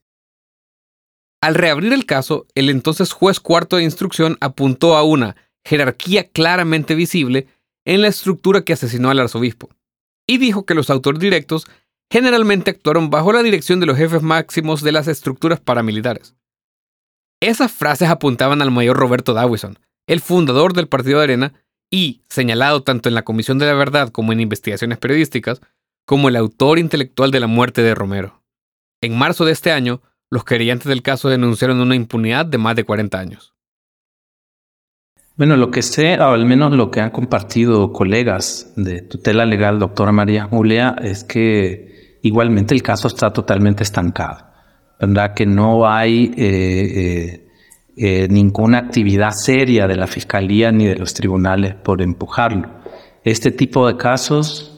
Al 1.42 1.56
reabrir 1.56 1.94
el 1.94 2.06
caso, 2.06 2.48
el 2.56 2.70
entonces 2.70 3.12
juez 3.12 3.40
cuarto 3.40 3.76
de 3.76 3.84
instrucción 3.84 4.38
apuntó 4.40 4.96
a 4.96 5.04
una 5.04 5.36
jerarquía 5.66 6.30
claramente 6.30 6.96
visible 6.96 7.48
en 7.86 8.02
la 8.02 8.08
estructura 8.08 8.64
que 8.64 8.74
asesinó 8.74 9.10
al 9.10 9.20
arzobispo, 9.20 9.70
y 10.28 10.38
dijo 10.38 10.66
que 10.66 10.74
los 10.74 10.90
autores 10.90 11.20
directos 11.20 11.68
generalmente 12.12 12.72
actuaron 12.72 13.10
bajo 13.10 13.34
la 13.34 13.44
dirección 13.44 13.80
de 13.80 13.86
los 13.86 13.98
jefes 13.98 14.22
máximos 14.22 14.82
de 14.82 14.92
las 14.92 15.08
estructuras 15.08 15.60
paramilitares. 15.60 16.36
Esas 17.42 17.72
frases 17.72 18.10
apuntaban 18.10 18.62
al 18.62 18.72
mayor 18.72 18.98
Roberto 18.98 19.34
Dawison, 19.34 19.78
el 20.08 20.22
fundador 20.22 20.74
del 20.74 20.88
Partido 20.88 21.20
de 21.20 21.26
Arena 21.26 21.54
y 21.92 22.24
señalado 22.30 22.84
tanto 22.84 23.10
en 23.10 23.16
la 23.16 23.24
Comisión 23.24 23.60
de 23.60 23.66
la 23.66 23.74
Verdad 23.74 24.10
como 24.10 24.34
en 24.34 24.40
investigaciones 24.40 24.98
periodísticas 24.98 25.62
como 26.06 26.30
el 26.30 26.36
autor 26.36 26.80
intelectual 26.80 27.32
de 27.32 27.40
la 27.40 27.48
muerte 27.48 27.82
de 27.82 27.96
Romero. 27.96 28.44
En 29.02 29.18
marzo 29.18 29.46
de 29.46 29.52
este 29.52 29.72
año, 29.72 30.02
los 30.30 30.44
querellantes 30.44 30.88
del 30.88 31.02
caso 31.02 31.30
denunciaron 31.30 31.80
una 31.80 31.96
impunidad 31.96 32.46
de 32.46 32.58
más 32.58 32.76
de 32.76 32.84
40 32.84 33.20
años. 33.20 33.56
Bueno, 35.38 35.58
lo 35.58 35.70
que 35.70 35.82
sé, 35.82 36.14
al 36.14 36.46
menos 36.46 36.72
lo 36.74 36.92
que 36.92 37.02
han 37.02 37.12
compartido 37.12 37.92
colegas 37.92 38.72
de 38.78 39.02
tutela 39.02 39.46
legal, 39.46 39.80
doctora 39.80 40.14
María 40.14 40.46
Julia, 40.46 40.96
es 41.02 41.26
que 41.26 41.95
igualmente 42.26 42.74
el 42.74 42.82
caso 42.82 43.08
está 43.08 43.32
totalmente 43.32 43.84
estancado. 43.84 44.46
¿Verdad? 45.00 45.34
Que 45.34 45.46
no 45.46 45.88
hay 45.88 46.34
eh, 46.38 46.92
eh, 46.96 47.48
eh, 47.98 48.28
ninguna 48.30 48.80
actividad 48.80 49.32
seria 49.32 49.88
de 49.88 49.96
la 49.96 50.08
fiscalía 50.08 50.72
ni 50.72 50.86
de 50.86 50.96
los 50.96 51.14
tribunales 51.14 51.76
por 51.76 52.02
empujarlo. 52.02 52.70
Este 53.24 53.52
tipo 53.52 53.88
de 53.88 53.98
casos 53.98 54.72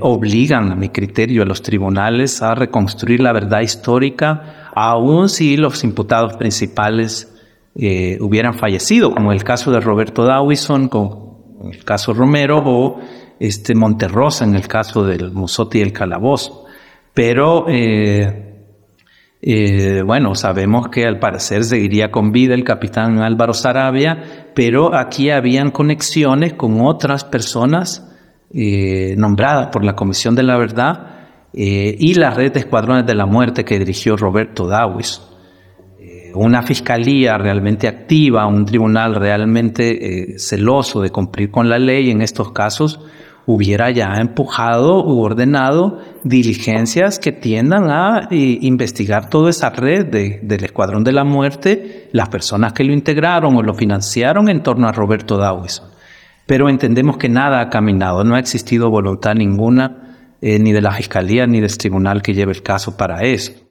obligan, 0.00 0.72
a 0.72 0.74
mi 0.74 0.88
criterio, 0.88 1.42
a 1.42 1.46
los 1.46 1.60
tribunales 1.60 2.40
a 2.40 2.54
reconstruir 2.54 3.20
la 3.20 3.32
verdad 3.32 3.60
histórica, 3.60 4.70
aun 4.74 5.28
si 5.28 5.58
los 5.58 5.84
imputados 5.84 6.38
principales 6.38 7.30
hubieran 7.74 8.54
fallecido, 8.54 9.14
como 9.14 9.32
el 9.32 9.44
caso 9.44 9.70
de 9.70 9.80
Roberto 9.80 10.24
Dawison, 10.24 10.88
con 10.88 11.70
el 11.70 11.84
caso 11.84 12.14
Romero, 12.14 12.62
o 12.64 13.00
este 13.38 13.74
Monterrosa 13.74 14.46
en 14.46 14.54
el 14.54 14.66
caso 14.66 15.04
del 15.04 15.30
Musotti 15.32 15.78
y 15.78 15.82
el 15.82 15.92
Calabozo. 15.92 16.65
Pero, 17.16 17.64
eh, 17.68 18.68
eh, 19.42 20.02
bueno, 20.06 20.36
sabemos 20.36 20.88
que 20.88 21.04
al 21.04 21.18
parecer 21.18 21.64
seguiría 21.64 22.12
con 22.12 22.30
vida 22.30 22.54
el 22.54 22.62
capitán 22.62 23.18
Álvaro 23.18 23.54
Sarabia, 23.54 24.52
pero 24.54 24.94
aquí 24.94 25.30
habían 25.30 25.72
conexiones 25.72 26.52
con 26.52 26.80
otras 26.80 27.24
personas 27.24 28.12
nombradas 29.16 29.68
por 29.68 29.84
la 29.84 29.96
Comisión 29.96 30.34
de 30.34 30.42
la 30.44 30.56
Verdad 30.56 31.10
y 31.52 32.14
la 32.14 32.30
red 32.30 32.52
de 32.52 32.60
escuadrones 32.60 33.04
de 33.04 33.14
la 33.14 33.26
muerte 33.26 33.64
que 33.64 33.78
dirigió 33.78 34.16
Roberto 34.16 34.66
Dawison 34.68 35.36
una 36.36 36.62
fiscalía 36.62 37.38
realmente 37.38 37.88
activa, 37.88 38.46
un 38.46 38.64
tribunal 38.64 39.14
realmente 39.14 40.34
eh, 40.34 40.38
celoso 40.38 41.00
de 41.00 41.10
cumplir 41.10 41.50
con 41.50 41.68
la 41.68 41.78
ley 41.78 42.10
en 42.10 42.20
estos 42.20 42.52
casos, 42.52 43.00
hubiera 43.46 43.90
ya 43.90 44.14
empujado 44.20 45.04
u 45.04 45.20
ordenado 45.22 46.00
diligencias 46.24 47.18
que 47.18 47.32
tiendan 47.32 47.88
a 47.90 48.28
eh, 48.30 48.58
investigar 48.60 49.30
toda 49.30 49.50
esa 49.50 49.70
red 49.70 50.06
del 50.42 50.64
Escuadrón 50.64 51.04
de 51.04 51.12
la 51.12 51.24
Muerte, 51.24 52.08
las 52.12 52.28
personas 52.28 52.72
que 52.72 52.84
lo 52.84 52.92
integraron 52.92 53.56
o 53.56 53.62
lo 53.62 53.74
financiaron 53.74 54.48
en 54.48 54.62
torno 54.62 54.88
a 54.88 54.92
Roberto 54.92 55.36
Dawison. 55.36 55.90
Pero 56.44 56.68
entendemos 56.68 57.16
que 57.16 57.28
nada 57.28 57.60
ha 57.60 57.70
caminado, 57.70 58.24
no 58.24 58.34
ha 58.34 58.40
existido 58.40 58.90
voluntad 58.90 59.34
ninguna, 59.34 60.16
eh, 60.40 60.58
ni 60.58 60.72
de 60.72 60.80
la 60.80 60.92
Fiscalía 60.92 61.46
ni 61.46 61.60
del 61.60 61.76
tribunal 61.78 62.22
que 62.22 62.34
lleve 62.34 62.52
el 62.52 62.62
caso 62.62 62.96
para 62.96 63.22
eso. 63.22 63.65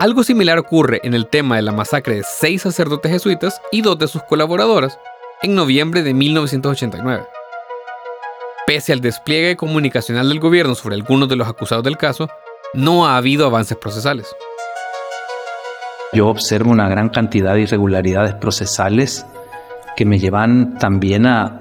Algo 0.00 0.24
similar 0.24 0.58
ocurre 0.58 1.02
en 1.04 1.12
el 1.12 1.26
tema 1.26 1.56
de 1.56 1.62
la 1.62 1.72
masacre 1.72 2.16
de 2.16 2.22
seis 2.22 2.62
sacerdotes 2.62 3.12
jesuitas 3.12 3.60
y 3.70 3.82
dos 3.82 3.98
de 3.98 4.08
sus 4.08 4.22
colaboradoras 4.22 4.98
en 5.42 5.54
noviembre 5.54 6.02
de 6.02 6.14
1989. 6.14 7.26
Pese 8.66 8.94
al 8.94 9.02
despliegue 9.02 9.56
comunicacional 9.56 10.30
del 10.30 10.40
gobierno 10.40 10.74
sobre 10.74 10.94
algunos 10.94 11.28
de 11.28 11.36
los 11.36 11.46
acusados 11.46 11.84
del 11.84 11.98
caso, 11.98 12.30
no 12.72 13.06
ha 13.06 13.18
habido 13.18 13.44
avances 13.44 13.76
procesales. 13.76 14.34
Yo 16.14 16.28
observo 16.28 16.70
una 16.70 16.88
gran 16.88 17.10
cantidad 17.10 17.52
de 17.52 17.60
irregularidades 17.60 18.32
procesales 18.36 19.26
que 19.98 20.06
me 20.06 20.18
llevan 20.18 20.78
también 20.78 21.26
a 21.26 21.60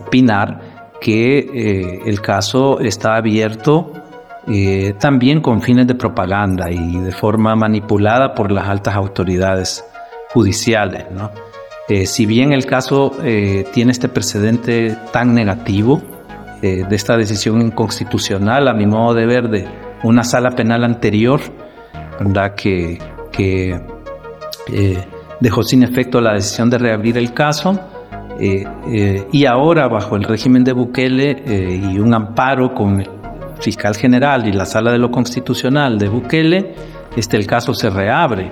opinar 0.00 0.60
que 1.00 1.38
eh, 1.38 2.00
el 2.04 2.20
caso 2.20 2.80
está 2.80 3.14
abierto 3.14 3.92
eh, 4.46 4.94
también 4.98 5.40
con 5.40 5.62
fines 5.62 5.86
de 5.86 5.94
propaganda 5.94 6.70
y 6.70 6.98
de 6.98 7.12
forma 7.12 7.56
manipulada 7.56 8.34
por 8.34 8.52
las 8.52 8.68
altas 8.68 8.94
autoridades 8.94 9.84
judiciales. 10.34 11.06
Eh, 11.88 12.04
si 12.06 12.26
bien 12.26 12.52
el 12.52 12.66
caso 12.66 13.16
eh, 13.22 13.66
tiene 13.72 13.92
este 13.92 14.08
precedente 14.08 14.96
tan 15.12 15.34
negativo 15.34 16.02
de 16.62 16.96
esta 16.96 17.18
decisión 17.18 17.60
inconstitucional, 17.60 18.68
a 18.68 18.72
mi 18.72 18.86
modo 18.86 19.12
de 19.12 19.26
ver, 19.26 19.50
de 19.50 19.68
una 20.02 20.24
sala 20.24 20.52
penal 20.52 20.82
anterior, 20.82 21.38
¿verdad? 22.18 22.54
que, 22.54 22.98
que 23.30 23.78
dejó 25.40 25.62
sin 25.62 25.82
efecto 25.82 26.22
la 26.22 26.32
decisión 26.32 26.70
de 26.70 26.78
reabrir 26.78 27.18
el 27.18 27.34
caso, 27.34 27.78
y 28.40 29.44
ahora 29.44 29.88
bajo 29.88 30.16
el 30.16 30.24
régimen 30.24 30.64
de 30.64 30.72
Bukele 30.72 31.42
y 31.92 31.98
un 31.98 32.14
amparo 32.14 32.72
con 32.72 33.04
fiscal 33.60 33.96
general 33.96 34.46
y 34.46 34.52
la 34.52 34.66
sala 34.66 34.92
de 34.92 34.98
lo 34.98 35.10
constitucional 35.10 35.98
de 35.98 36.08
Bukele, 36.08 36.74
este, 37.16 37.36
el 37.36 37.46
caso 37.46 37.74
se 37.74 37.90
reabre. 37.90 38.50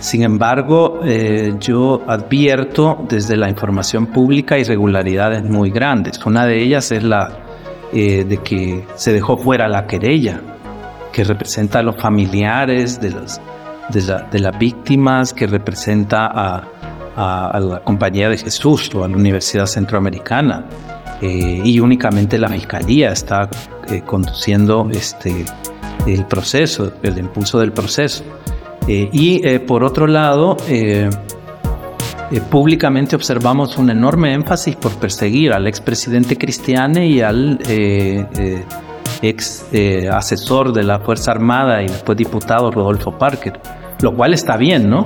Sin 0.00 0.22
embargo, 0.22 1.00
eh, 1.04 1.54
yo 1.58 2.02
advierto 2.06 3.04
desde 3.08 3.36
la 3.36 3.48
información 3.48 4.06
pública 4.06 4.58
irregularidades 4.58 5.42
muy 5.44 5.70
grandes. 5.70 6.24
Una 6.26 6.46
de 6.46 6.62
ellas 6.62 6.92
es 6.92 7.02
la 7.02 7.44
eh, 7.92 8.24
de 8.24 8.38
que 8.38 8.84
se 8.96 9.12
dejó 9.12 9.36
fuera 9.36 9.68
la 9.68 9.86
querella, 9.86 10.40
que 11.12 11.22
representa 11.22 11.78
a 11.78 11.82
los 11.82 11.94
familiares 11.96 13.00
de, 13.00 13.10
los, 13.10 13.40
de, 13.88 14.40
las 14.40 14.58
víctimas, 14.58 15.32
que 15.32 15.46
representa 15.46 16.26
a, 16.26 16.64
a, 17.14 17.60
la 17.60 17.80
Compañía 17.84 18.28
de 18.28 18.36
Jesús 18.36 18.92
o 18.96 19.04
a 19.04 19.08
la 19.08 19.16
Universidad 19.16 19.66
Centroamericana. 19.66 20.64
Eh, 21.20 21.60
y 21.64 21.80
únicamente 21.80 22.38
la 22.38 22.48
Fiscalía 22.48 23.12
está 23.12 23.48
eh, 23.88 24.02
conduciendo 24.04 24.88
este, 24.90 25.44
el 26.06 26.26
proceso, 26.26 26.92
el 27.02 27.18
impulso 27.18 27.58
del 27.58 27.72
proceso. 27.72 28.24
Eh, 28.86 29.08
y 29.12 29.58
por 29.60 29.82
otro 29.82 30.06
lado, 30.06 30.58
públicamente 32.50 33.16
observamos 33.16 33.78
un 33.78 33.88
enorme 33.88 34.34
énfasis 34.34 34.76
por 34.76 34.92
perseguir 34.96 35.52
al 35.52 35.66
expresidente 35.66 36.36
Cristiane 36.36 37.06
y 37.06 37.22
al 37.22 37.58
ex 39.22 39.64
asesor 40.12 40.74
de 40.74 40.82
la 40.82 40.98
Fuerza 40.98 41.30
Armada 41.30 41.82
y 41.82 41.86
después 41.86 42.18
diputado 42.18 42.70
Rodolfo 42.70 43.16
Parker, 43.16 43.58
lo 44.02 44.14
cual 44.14 44.34
está 44.34 44.58
bien, 44.58 44.90
¿no? 44.90 45.04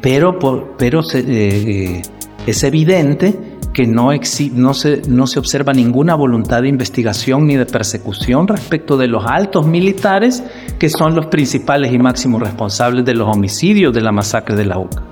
pero 0.00 0.74
pero 0.76 1.02
es 1.02 2.64
evidente 2.64 3.51
que 3.72 3.86
no, 3.86 4.10
no, 4.54 4.74
se, 4.74 5.02
no 5.08 5.26
se 5.26 5.38
observa 5.38 5.72
ninguna 5.72 6.14
voluntad 6.14 6.62
de 6.62 6.68
investigación 6.68 7.46
ni 7.46 7.56
de 7.56 7.66
persecución 7.66 8.46
respecto 8.46 8.96
de 8.96 9.08
los 9.08 9.24
altos 9.26 9.66
militares 9.66 10.42
que 10.78 10.90
son 10.90 11.14
los 11.14 11.26
principales 11.26 11.92
y 11.92 11.98
máximos 11.98 12.42
responsables 12.42 13.04
de 13.04 13.14
los 13.14 13.28
homicidios 13.28 13.94
de 13.94 14.00
la 14.02 14.12
masacre 14.12 14.56
de 14.56 14.66
la 14.66 14.78
UCA, 14.78 15.02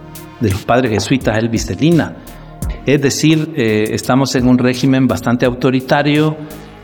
de 0.41 0.51
los 0.51 0.63
padres 0.63 0.93
jesuitas 0.93 1.39
Elvis 1.39 1.67
Celina. 1.67 2.17
Es 2.85 3.01
decir, 3.01 3.53
eh, 3.57 3.85
estamos 3.93 4.35
en 4.35 4.47
un 4.47 4.59
régimen 4.59 5.07
bastante 5.07 5.47
autoritario 5.47 6.37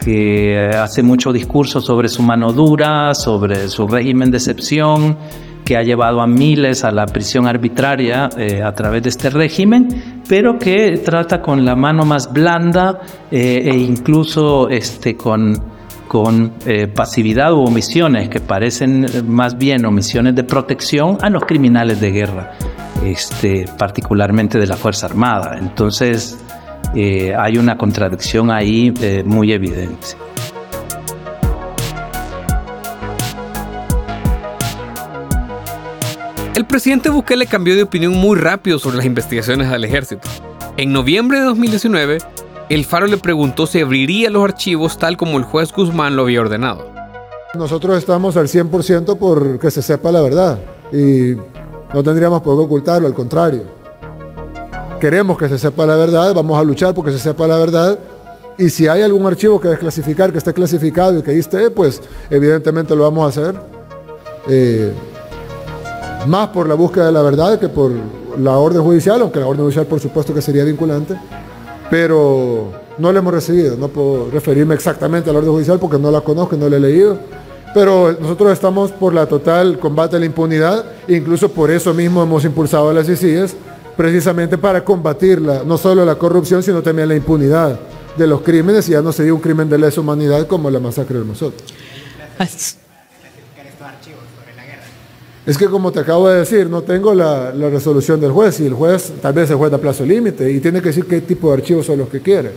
que 0.02 0.70
hace 0.74 1.02
mucho 1.02 1.32
discurso 1.32 1.80
sobre 1.80 2.08
su 2.08 2.22
mano 2.22 2.52
dura, 2.52 3.14
sobre 3.14 3.68
su 3.68 3.88
régimen 3.88 4.30
de 4.30 4.36
excepción, 4.36 5.16
que 5.66 5.76
ha 5.76 5.82
llevado 5.82 6.22
a 6.22 6.28
miles 6.28 6.84
a 6.84 6.92
la 6.92 7.06
prisión 7.06 7.48
arbitraria 7.48 8.30
eh, 8.38 8.62
a 8.62 8.72
través 8.72 9.02
de 9.02 9.08
este 9.08 9.30
régimen, 9.30 10.22
pero 10.28 10.58
que 10.60 10.98
trata 11.04 11.42
con 11.42 11.64
la 11.64 11.74
mano 11.74 12.04
más 12.04 12.32
blanda 12.32 13.00
eh, 13.32 13.62
e 13.64 13.76
incluso 13.76 14.68
este, 14.68 15.16
con, 15.16 15.60
con 16.06 16.52
eh, 16.64 16.86
pasividad 16.86 17.52
u 17.52 17.64
omisiones 17.64 18.28
que 18.28 18.38
parecen 18.38 19.06
más 19.26 19.58
bien 19.58 19.84
omisiones 19.84 20.36
de 20.36 20.44
protección 20.44 21.18
a 21.20 21.28
los 21.30 21.44
criminales 21.44 22.00
de 22.00 22.12
guerra, 22.12 22.52
este, 23.04 23.64
particularmente 23.76 24.60
de 24.60 24.68
la 24.68 24.76
Fuerza 24.76 25.06
Armada. 25.06 25.58
Entonces 25.58 26.38
hay 26.94 27.58
una 27.58 27.76
contradicción 27.76 28.50
ahí 28.50 28.94
muy 29.24 29.52
evidente. 29.52 30.25
El 36.66 36.70
presidente 36.70 37.10
Bukele 37.10 37.46
cambió 37.46 37.76
de 37.76 37.84
opinión 37.84 38.12
muy 38.14 38.36
rápido 38.36 38.80
sobre 38.80 38.96
las 38.96 39.06
investigaciones 39.06 39.70
del 39.70 39.84
ejército. 39.84 40.28
En 40.76 40.92
noviembre 40.92 41.38
de 41.38 41.44
2019, 41.44 42.18
el 42.68 42.84
Faro 42.84 43.06
le 43.06 43.18
preguntó 43.18 43.68
si 43.68 43.80
abriría 43.80 44.30
los 44.30 44.42
archivos 44.42 44.98
tal 44.98 45.16
como 45.16 45.38
el 45.38 45.44
juez 45.44 45.72
Guzmán 45.72 46.16
lo 46.16 46.22
había 46.22 46.40
ordenado. 46.40 46.90
Nosotros 47.54 47.96
estamos 47.96 48.36
al 48.36 48.48
100% 48.48 49.16
por 49.16 49.60
que 49.60 49.70
se 49.70 49.80
sepa 49.80 50.10
la 50.10 50.20
verdad 50.20 50.58
y 50.92 51.36
no 51.94 52.02
tendríamos 52.02 52.42
por 52.42 52.56
qué 52.56 52.64
ocultarlo, 52.64 53.06
al 53.06 53.14
contrario. 53.14 53.62
Queremos 55.00 55.38
que 55.38 55.48
se 55.48 55.60
sepa 55.60 55.86
la 55.86 55.94
verdad, 55.94 56.34
vamos 56.34 56.58
a 56.58 56.64
luchar 56.64 56.92
porque 56.94 57.12
se 57.12 57.20
sepa 57.20 57.46
la 57.46 57.58
verdad 57.58 57.96
Y 58.58 58.70
si 58.70 58.88
hay 58.88 59.02
algún 59.02 59.24
archivo 59.24 59.60
que 59.60 59.68
desclasificar, 59.68 60.32
que 60.32 60.38
esté 60.38 60.52
clasificado 60.52 61.16
y 61.16 61.22
que 61.22 61.70
pues 61.70 62.02
evidentemente 62.28 62.96
lo 62.96 63.04
vamos 63.04 63.24
a 63.24 63.28
hacer. 63.28 63.54
Eh, 64.48 64.92
más 66.26 66.48
por 66.48 66.68
la 66.68 66.74
búsqueda 66.74 67.06
de 67.06 67.12
la 67.12 67.22
verdad 67.22 67.58
que 67.58 67.68
por 67.68 67.92
la 68.38 68.56
orden 68.56 68.82
judicial, 68.82 69.20
aunque 69.20 69.40
la 69.40 69.46
orden 69.46 69.62
judicial 69.62 69.86
por 69.86 70.00
supuesto 70.00 70.34
que 70.34 70.42
sería 70.42 70.64
vinculante, 70.64 71.18
pero 71.90 72.72
no 72.98 73.12
la 73.12 73.18
hemos 73.18 73.32
recibido, 73.32 73.76
no 73.76 73.88
puedo 73.88 74.30
referirme 74.30 74.74
exactamente 74.74 75.30
a 75.30 75.32
la 75.32 75.38
orden 75.38 75.52
judicial 75.52 75.78
porque 75.78 75.98
no 75.98 76.10
la 76.10 76.20
conozco 76.20 76.56
no 76.56 76.68
la 76.68 76.76
he 76.76 76.80
leído, 76.80 77.18
pero 77.74 78.16
nosotros 78.18 78.52
estamos 78.52 78.90
por 78.92 79.12
la 79.12 79.26
total 79.26 79.78
combate 79.78 80.16
a 80.16 80.18
la 80.18 80.26
impunidad, 80.26 80.84
incluso 81.08 81.50
por 81.50 81.70
eso 81.70 81.92
mismo 81.92 82.22
hemos 82.22 82.44
impulsado 82.44 82.88
a 82.90 82.92
las 82.94 83.08
ICIES, 83.08 83.54
precisamente 83.96 84.58
para 84.58 84.84
combatirla, 84.84 85.62
no 85.64 85.78
solo 85.78 86.04
la 86.04 86.16
corrupción, 86.16 86.62
sino 86.62 86.82
también 86.82 87.08
la 87.08 87.16
impunidad 87.16 87.78
de 88.16 88.26
los 88.26 88.40
crímenes, 88.42 88.88
y 88.88 88.92
ya 88.92 89.02
no 89.02 89.12
sería 89.12 89.34
un 89.34 89.40
crimen 89.40 89.68
de 89.68 89.78
lesa 89.78 90.00
humanidad 90.00 90.46
como 90.46 90.70
la 90.70 90.80
masacre 90.80 91.16
del 91.18 91.26
Mozote. 91.26 91.62
Es 95.46 95.56
que 95.56 95.66
como 95.66 95.92
te 95.92 96.00
acabo 96.00 96.28
de 96.28 96.40
decir, 96.40 96.68
no 96.68 96.82
tengo 96.82 97.14
la, 97.14 97.52
resolución 97.52 98.20
del 98.20 98.32
juez 98.32 98.58
y 98.58 98.66
el 98.66 98.74
juez 98.74 99.12
tal 99.22 99.32
vez 99.32 99.48
el 99.48 99.56
juez 99.56 99.70
da 99.70 99.78
plazo 99.78 100.04
límite 100.04 100.50
y 100.50 100.58
tiene 100.58 100.80
que 100.82 100.88
decir 100.88 101.06
qué 101.06 101.20
tipo 101.20 101.48
de 101.48 101.58
archivos 101.58 101.86
son 101.86 101.98
los 101.98 102.08
que 102.08 102.20
quiere. 102.20 102.50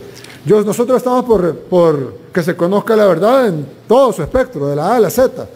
Yo, 0.44 0.64
nosotros 0.64 0.96
estamos 0.96 1.24
por, 1.24 1.56
por 1.60 2.14
que 2.34 2.42
se 2.42 2.56
conozca 2.56 2.96
la 2.96 3.06
verdad 3.06 3.46
en 3.46 3.64
todo 3.86 4.12
su 4.12 4.22
espectro, 4.22 4.66
de 4.66 4.74
la 4.74 4.88
A 4.88 4.96
a 4.96 5.00
la 5.00 5.10
Z. 5.10 5.48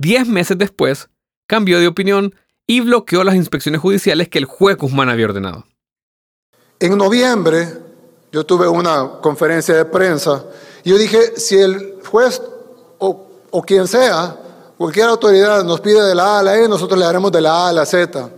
Diez 0.00 0.26
meses 0.26 0.56
después, 0.56 1.10
cambió 1.46 1.78
de 1.78 1.88
opinión 1.88 2.34
y 2.66 2.80
bloqueó 2.80 3.22
las 3.22 3.34
inspecciones 3.34 3.82
judiciales 3.82 4.30
que 4.30 4.38
el 4.38 4.46
juez 4.46 4.78
Guzmán 4.78 5.10
había 5.10 5.26
ordenado. 5.26 5.66
En 6.80 6.96
noviembre, 6.96 7.68
yo 8.32 8.46
tuve 8.46 8.66
una 8.66 9.18
conferencia 9.20 9.74
de 9.74 9.84
prensa 9.84 10.42
y 10.84 10.90
yo 10.90 10.96
dije, 10.96 11.36
si 11.36 11.58
el 11.58 11.98
juez 12.02 12.40
o, 12.98 13.28
o 13.50 13.62
quien 13.62 13.86
sea 13.86 14.40
Cualquier 14.76 15.06
autoridad 15.06 15.64
nos 15.64 15.80
pide 15.80 16.02
de 16.02 16.14
la 16.14 16.36
A 16.36 16.38
a 16.40 16.42
la 16.42 16.58
E, 16.58 16.68
nosotros 16.68 16.98
le 16.98 17.06
haremos 17.06 17.32
de 17.32 17.40
la 17.40 17.66
A 17.66 17.68
a 17.68 17.72
la 17.72 17.86
Z. 17.86 18.30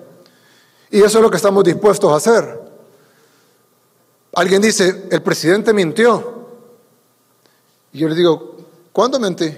Y 0.90 0.98
eso 0.98 1.18
es 1.18 1.22
lo 1.22 1.30
que 1.30 1.36
estamos 1.36 1.64
dispuestos 1.64 2.12
a 2.12 2.16
hacer. 2.16 2.60
Alguien 4.34 4.62
dice, 4.62 5.08
el 5.10 5.22
presidente 5.22 5.72
mintió. 5.72 6.48
Y 7.92 7.98
yo 7.98 8.08
le 8.08 8.14
digo, 8.14 8.56
¿cuándo 8.92 9.18
mentí? 9.18 9.52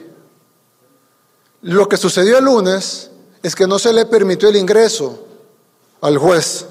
Lo 1.62 1.86
que 1.86 1.98
sucedió 1.98 2.38
el 2.38 2.44
lunes 2.46 3.10
es 3.42 3.54
que 3.54 3.66
no 3.66 3.78
se 3.78 3.92
le 3.92 4.06
permitió 4.06 4.48
el 4.48 4.56
ingreso 4.56 5.26
al 6.00 6.16
juez. 6.16 6.66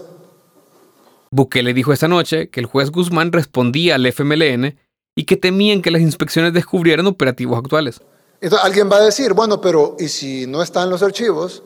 Bukele 1.30 1.74
dijo 1.74 1.93
esta 1.93 2.08
noche 2.08 2.50
que 2.50 2.60
el 2.60 2.65
juez 2.65 2.89
Guzmán 2.89 3.32
respondía 3.32 3.95
al 3.95 4.06
FMLN 4.08 4.80
y 5.15 5.26
que 5.26 5.38
temían 5.38 5.84
que 5.84 5.91
las 5.91 6.02
inspecciones 6.02 6.54
descubrieran 6.54 7.06
operativos 7.06 7.60
actuales. 7.60 8.02
Entonces 8.41 8.65
alguien 8.65 8.89
va 8.89 8.97
a 8.97 9.02
decir, 9.02 9.34
bueno, 9.34 9.60
pero 9.60 9.95
¿y 9.99 10.08
si 10.08 10.47
no 10.47 10.62
están 10.62 10.89
los 10.89 11.04
archivos? 11.04 11.62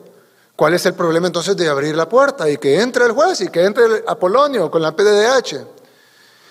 ¿Cuál 0.56 0.74
es 0.74 0.86
el 0.86 0.94
problema 0.94 1.26
entonces 1.26 1.56
de 1.56 1.68
abrir 1.68 1.96
la 1.96 2.08
puerta 2.08 2.48
y 2.48 2.58
que 2.58 2.80
entre 2.80 3.04
el 3.06 3.12
juez 3.12 3.40
y 3.40 3.48
que 3.48 3.64
entre 3.64 3.84
Apolonio 4.06 4.70
con 4.70 4.82
la 4.82 4.94
PDDH? 4.94 5.66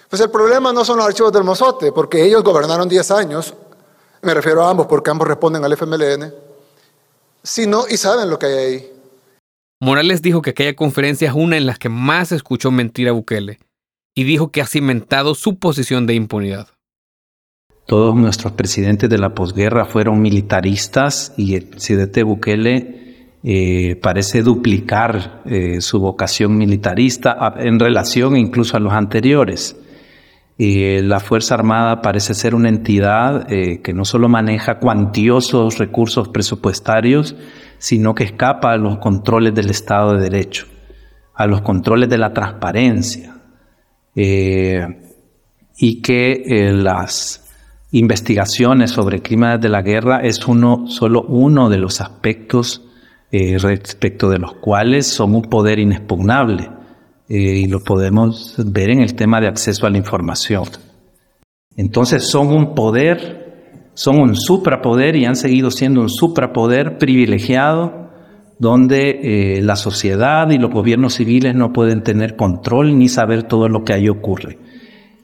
Pues 0.09 0.21
el 0.21 0.29
problema 0.29 0.71
no 0.71 0.85
son 0.85 0.97
los 0.97 1.05
archivos 1.05 1.31
del 1.31 1.43
Mozote, 1.43 1.91
porque 1.91 2.23
ellos 2.23 2.43
gobernaron 2.43 2.87
10 2.87 3.11
años, 3.11 3.53
me 4.21 4.33
refiero 4.33 4.63
a 4.63 4.69
ambos 4.69 4.87
porque 4.87 5.09
ambos 5.09 5.27
responden 5.27 5.63
al 5.63 5.73
FMLN, 5.73 6.33
sino 7.41 7.85
y 7.89 7.97
saben 7.97 8.29
lo 8.29 8.37
que 8.37 8.45
hay 8.45 8.53
ahí. 8.53 8.91
Morales 9.79 10.21
dijo 10.21 10.41
que 10.41 10.51
aquella 10.51 10.75
conferencia 10.75 11.29
es 11.29 11.35
una 11.35 11.57
en 11.57 11.65
la 11.65 11.75
que 11.75 11.89
más 11.89 12.31
escuchó 12.31 12.71
mentir 12.71 13.09
a 13.09 13.11
Bukele 13.11 13.59
y 14.15 14.23
dijo 14.23 14.51
que 14.51 14.61
ha 14.61 14.67
cimentado 14.67 15.35
su 15.35 15.57
posición 15.59 16.05
de 16.07 16.13
impunidad. 16.13 16.67
Todos 17.85 18.15
nuestros 18.15 18.53
presidentes 18.53 19.09
de 19.09 19.17
la 19.17 19.35
posguerra 19.35 19.85
fueron 19.85 20.21
militaristas 20.21 21.33
y 21.35 21.55
el 21.55 21.65
presidente 21.65 22.23
Bukele 22.23 23.03
eh, 23.43 23.97
parece 24.01 24.41
duplicar 24.41 25.41
eh, 25.43 25.81
su 25.81 25.99
vocación 25.99 26.57
militarista 26.57 27.55
en 27.57 27.77
relación 27.77 28.37
incluso 28.37 28.77
a 28.77 28.79
los 28.79 28.93
anteriores. 28.93 29.75
la 30.57 31.19
Fuerza 31.19 31.55
Armada 31.55 32.01
parece 32.01 32.35
ser 32.35 32.55
una 32.55 32.69
entidad 32.69 33.51
eh, 33.51 33.81
que 33.81 33.91
no 33.91 34.05
solo 34.05 34.29
maneja 34.29 34.79
cuantiosos 34.79 35.77
recursos 35.77 36.29
presupuestarios, 36.29 37.35
sino 37.79 38.15
que 38.15 38.23
escapa 38.23 38.71
a 38.71 38.77
los 38.77 38.99
controles 38.99 39.53
del 39.53 39.69
Estado 39.69 40.13
de 40.13 40.29
Derecho, 40.29 40.67
a 41.35 41.45
los 41.45 41.61
controles 41.61 42.07
de 42.07 42.17
la 42.17 42.31
transparencia, 42.31 43.35
y 44.15 46.01
que 46.01 46.71
las 46.71 47.42
investigaciones 47.93 48.91
sobre 48.91 49.21
crímenes 49.21 49.61
de 49.61 49.69
la 49.69 49.83
guerra 49.83 50.21
es 50.21 50.45
uno, 50.47 50.87
solo 50.87 51.21
uno 51.23 51.69
de 51.69 51.77
los 51.77 52.01
aspectos 52.01 52.81
eh, 53.31 53.57
respecto 53.59 54.29
de 54.29 54.39
los 54.39 54.55
cuales 54.55 55.05
son 55.07 55.35
un 55.35 55.43
poder 55.43 55.77
inexpugnable 55.77 56.69
eh, 57.29 57.35
y 57.35 57.67
lo 57.67 57.83
podemos 57.83 58.55
ver 58.65 58.89
en 58.89 58.99
el 58.99 59.13
tema 59.13 59.39
de 59.39 59.47
acceso 59.47 59.85
a 59.85 59.91
la 59.91 59.97
información. 59.97 60.63
Entonces 61.75 62.23
son 62.23 62.47
un 62.47 62.73
poder, 62.73 63.89
son 63.93 64.19
un 64.19 64.35
suprapoder 64.35 65.15
y 65.15 65.25
han 65.25 65.35
seguido 65.35 65.69
siendo 65.69 66.01
un 66.01 66.09
suprapoder 66.09 66.97
privilegiado 66.97 68.09
donde 68.57 69.57
eh, 69.57 69.61
la 69.61 69.75
sociedad 69.75 70.49
y 70.49 70.57
los 70.57 70.71
gobiernos 70.71 71.13
civiles 71.13 71.53
no 71.53 71.73
pueden 71.73 72.01
tener 72.01 72.35
control 72.35 72.97
ni 72.97 73.07
saber 73.07 73.43
todo 73.43 73.69
lo 73.69 73.83
que 73.83 73.93
ahí 73.93 74.09
ocurre. 74.09 74.57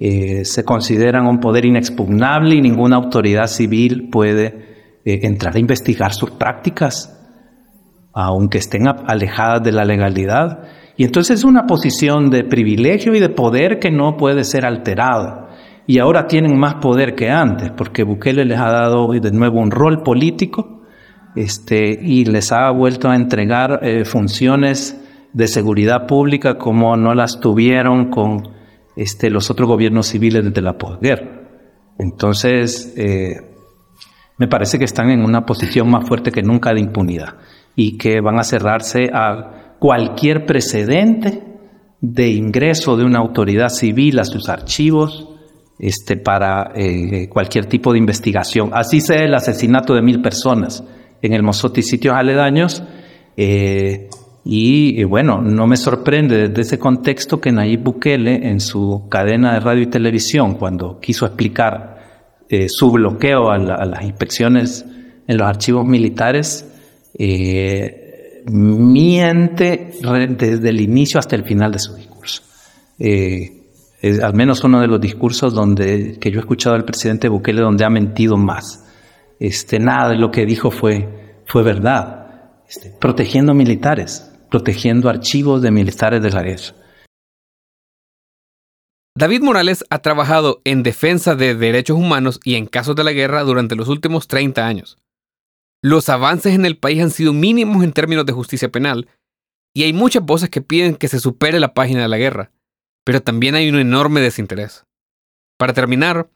Eh, 0.02 0.46
se 0.46 0.64
consideran 0.64 1.28
un 1.28 1.40
poder 1.40 1.66
inexpugnable 1.66 2.56
y 2.56 2.62
ninguna 2.62 2.96
autoridad 2.96 3.48
civil 3.48 4.10
puede 4.10 5.02
eh, 5.04 5.20
entrar 5.24 5.56
a 5.56 5.60
investigar 5.60 6.14
sus 6.14 6.32
prácticas, 6.32 7.16
aunque 8.14 8.60
estén 8.60 8.88
alejadas 8.88 9.62
de 9.62 9.74
la 9.74 9.84
legalidad. 9.84 10.64
Y 10.96 11.04
entonces 11.04 11.40
es 11.40 11.44
una 11.44 11.68
posición 11.68 12.30
de 12.30 12.46
privilegio 12.46 13.14
y 13.14 13.20
de 13.20 13.30
poder 13.30 13.80
que 13.80 13.92
no 13.92 14.16
puede 14.16 14.46
ser 14.46 14.66
alterada. 14.66 15.50
Y 15.86 16.00
ahora 16.00 16.28
tienen 16.28 16.58
más 16.58 16.76
poder 16.76 17.16
que 17.16 17.30
antes, 17.30 17.72
porque 17.72 18.04
Bukele 18.04 18.46
les 18.46 18.60
ha 18.60 18.72
dado 18.72 19.10
de 19.12 19.32
nuevo 19.32 19.60
un 19.60 19.72
rol 19.72 20.04
político 20.04 20.84
este, 21.36 22.00
y 22.02 22.26
les 22.26 22.52
ha 22.52 22.70
vuelto 22.72 23.10
a 23.10 23.16
entregar 23.16 23.80
eh, 23.82 24.06
funciones 24.06 25.02
de 25.34 25.48
seguridad 25.48 26.08
pública 26.08 26.58
como 26.58 26.96
no 26.96 27.14
las 27.14 27.40
tuvieron 27.40 28.10
con 28.10 28.59
este, 29.00 29.30
los 29.30 29.50
otros 29.50 29.70
gobiernos 29.70 30.08
civiles 30.08 30.44
desde 30.44 30.62
la 30.62 30.78
posguerra. 30.78 31.40
Entonces, 31.98 32.94
eh, 32.98 33.38
me 34.38 34.48
parece 34.48 34.78
que 34.78 34.84
están 34.84 35.10
en 35.10 35.24
una 35.24 35.46
posición 35.46 35.90
más 35.90 36.06
fuerte 36.06 36.32
que 36.32 36.44
nunca 36.44 36.74
de 36.74 36.82
impunidad 36.82 37.36
y 37.78 37.98
que 37.98 38.20
van 38.20 38.40
a 38.40 38.44
cerrarse 38.44 39.10
a 39.14 39.76
cualquier 39.80 40.46
precedente 40.46 41.44
de 42.02 42.28
ingreso 42.28 42.98
de 42.98 43.06
una 43.06 43.20
autoridad 43.20 43.70
civil 43.70 44.20
a 44.20 44.26
sus 44.26 44.50
archivos 44.50 45.30
este, 45.78 46.18
para 46.18 46.74
eh, 46.76 47.30
cualquier 47.30 47.68
tipo 47.68 47.94
de 47.94 48.00
investigación. 48.00 48.72
Así 48.74 49.00
sea 49.00 49.24
el 49.24 49.34
asesinato 49.34 49.94
de 49.94 50.02
mil 50.02 50.22
personas 50.22 50.84
en 51.22 51.34
el 51.34 51.42
Mozote 51.42 51.80
y 51.80 51.84
sitios 51.84 52.16
aledaños, 52.16 52.84
eh, 53.38 54.10
y, 54.44 55.04
bueno, 55.04 55.42
no 55.42 55.68
me 55.68 55.78
sorprende 55.78 56.48
desde 56.48 56.62
ese 56.62 56.80
contexto 56.80 57.40
que 57.40 57.52
Nayib 57.52 57.84
Bukele 57.84 58.50
en 58.50 58.60
su 58.60 59.08
cadena 59.10 59.54
de 59.54 59.60
radio 59.60 59.84
y 59.84 59.88
televisión, 59.88 60.56
cuando 60.56 61.00
quiso 61.00 61.26
explicar 61.26 62.44
eh, 62.50 62.68
su 62.70 62.92
bloqueo 62.92 63.52
a, 63.52 63.58
las 63.58 64.02
inspecciones 64.04 64.86
en 65.28 65.38
los 65.38 65.48
archivos 65.48 65.86
militares, 65.86 66.66
eh, 67.14 68.44
miente 68.46 69.92
desde 70.38 70.70
el 70.70 70.82
inicio 70.82 71.20
hasta 71.20 71.36
el 71.36 71.44
final 71.44 71.72
de 71.74 71.80
su 71.80 71.96
discurso. 71.96 72.42
Eh, 72.98 73.60
al 74.24 74.34
menos 74.34 74.64
uno 74.64 74.80
de 74.80 74.88
los 74.88 75.02
discursos 75.02 75.54
donde, 75.54 76.18
que 76.20 76.32
yo 76.32 76.38
he 76.38 76.42
escuchado 76.42 76.76
del 76.76 76.86
presidente 76.86 77.28
Bukele 77.28 77.62
donde 77.62 77.84
ha 77.84 77.90
mentido 77.90 78.38
más. 78.38 78.86
Este, 79.40 79.80
nada 79.80 80.10
de 80.10 80.18
lo 80.18 80.32
que 80.32 80.46
dijo 80.46 80.72
fue, 80.72 81.08
fue 81.46 81.64
verdad. 81.64 82.19
Este, 82.70 82.92
protegiendo 82.92 83.54
militares 83.54 84.30
protegiendo 84.50 85.10
archivos 85.10 85.62
de 85.62 85.72
militares 85.72 86.22
de 86.22 86.32
la 86.32 86.44
guerra. 86.44 86.76
David 89.18 89.42
Morales 89.42 89.84
ha 89.90 90.00
trabajado 90.00 90.62
en 90.64 90.82
defensa 90.82 91.36
de 91.36 91.56
derechos 91.56 91.98
humanos 91.98 92.40
y 92.44 92.56
en 92.56 92.68
casos 92.68 92.96
de 92.96 93.04
la 93.04 93.12
guerra 93.12 93.44
durante 93.44 93.76
los 93.76 93.90
últimos 93.90 94.28
30 94.28 94.66
años. 94.66 94.98
Los 95.84 96.10
avances 96.10 96.54
en 96.54 96.66
el 96.66 96.78
país 96.78 97.02
han 97.02 97.12
sido 97.12 97.34
mínimos 97.34 97.84
en 97.84 97.92
términos 97.92 98.26
de 98.26 98.34
justicia 98.34 98.70
penal, 98.70 99.08
y 99.74 99.84
hay 99.84 99.94
muchas 99.94 100.24
voces 100.24 100.50
que 100.50 100.62
piden 100.62 100.96
que 100.96 101.08
se 101.08 101.20
supere 101.20 101.60
la 101.60 101.74
página 101.74 102.02
de 102.02 102.08
la 102.08 102.18
guerra, 102.18 102.52
pero 103.06 103.22
también 103.22 103.56
hay 103.56 103.70
un 103.70 103.78
enorme 103.78 104.20
desinterés. 104.20 104.86
Para 105.58 105.74
terminar, 105.74 106.30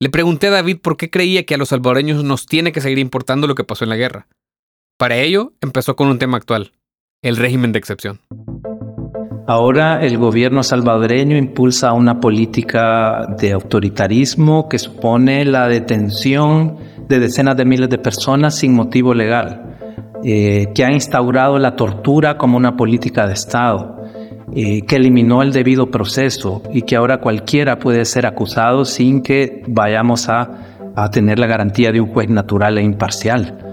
le 0.00 0.08
pregunté 0.08 0.48
a 0.48 0.50
David 0.50 0.78
por 0.82 0.96
qué 0.96 1.10
creía 1.10 1.44
que 1.44 1.54
a 1.54 1.58
los 1.58 1.68
salvadoreños 1.68 2.24
nos 2.24 2.46
tiene 2.46 2.72
que 2.72 2.80
seguir 2.80 2.98
importando 2.98 3.46
lo 3.46 3.54
que 3.54 3.64
pasó 3.64 3.84
en 3.84 3.90
la 3.90 3.96
guerra. 3.96 4.28
Para 5.00 5.16
ello, 5.16 5.54
empezó 5.62 5.96
con 5.96 6.08
un 6.08 6.18
tema 6.18 6.36
actual, 6.36 6.72
el 7.22 7.38
régimen 7.38 7.72
de 7.72 7.78
excepción. 7.78 8.20
Ahora 9.46 10.04
el 10.04 10.18
gobierno 10.18 10.62
salvadoreño 10.62 11.38
impulsa 11.38 11.94
una 11.94 12.20
política 12.20 13.34
de 13.38 13.52
autoritarismo 13.52 14.68
que 14.68 14.78
supone 14.78 15.46
la 15.46 15.68
detención 15.68 16.76
de 17.08 17.18
decenas 17.18 17.56
de 17.56 17.64
miles 17.64 17.88
de 17.88 17.96
personas 17.96 18.56
sin 18.56 18.74
motivo 18.74 19.14
legal, 19.14 19.78
eh, 20.22 20.66
que 20.74 20.84
ha 20.84 20.92
instaurado 20.92 21.58
la 21.58 21.76
tortura 21.76 22.36
como 22.36 22.58
una 22.58 22.76
política 22.76 23.26
de 23.26 23.32
Estado, 23.32 24.04
eh, 24.54 24.82
que 24.82 24.96
eliminó 24.96 25.40
el 25.40 25.50
debido 25.50 25.90
proceso 25.90 26.62
y 26.74 26.82
que 26.82 26.96
ahora 26.96 27.22
cualquiera 27.22 27.78
puede 27.78 28.04
ser 28.04 28.26
acusado 28.26 28.84
sin 28.84 29.22
que 29.22 29.62
vayamos 29.66 30.28
a, 30.28 30.66
tener 31.10 31.38
la 31.38 31.46
garantía 31.46 31.90
de 31.90 32.02
un 32.02 32.08
juez 32.08 32.28
natural 32.28 32.76
e 32.76 32.82
imparcial. 32.82 33.69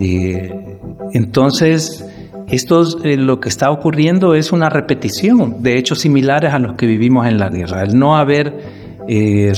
Eh, 0.00 0.78
entonces, 1.12 2.04
esto 2.48 2.82
eh, 3.04 3.16
lo 3.16 3.38
que 3.38 3.48
está 3.48 3.70
ocurriendo 3.70 4.34
es 4.34 4.52
una 4.52 4.68
repetición 4.68 5.62
de 5.62 5.78
hechos 5.78 6.00
similares 6.00 6.52
a 6.52 6.58
los 6.58 6.74
que 6.74 6.86
vivimos 6.86 7.26
en 7.26 7.38
la 7.38 7.48
guerra. 7.48 7.82
El 7.82 7.98
no 7.98 8.16
haber 8.16 8.80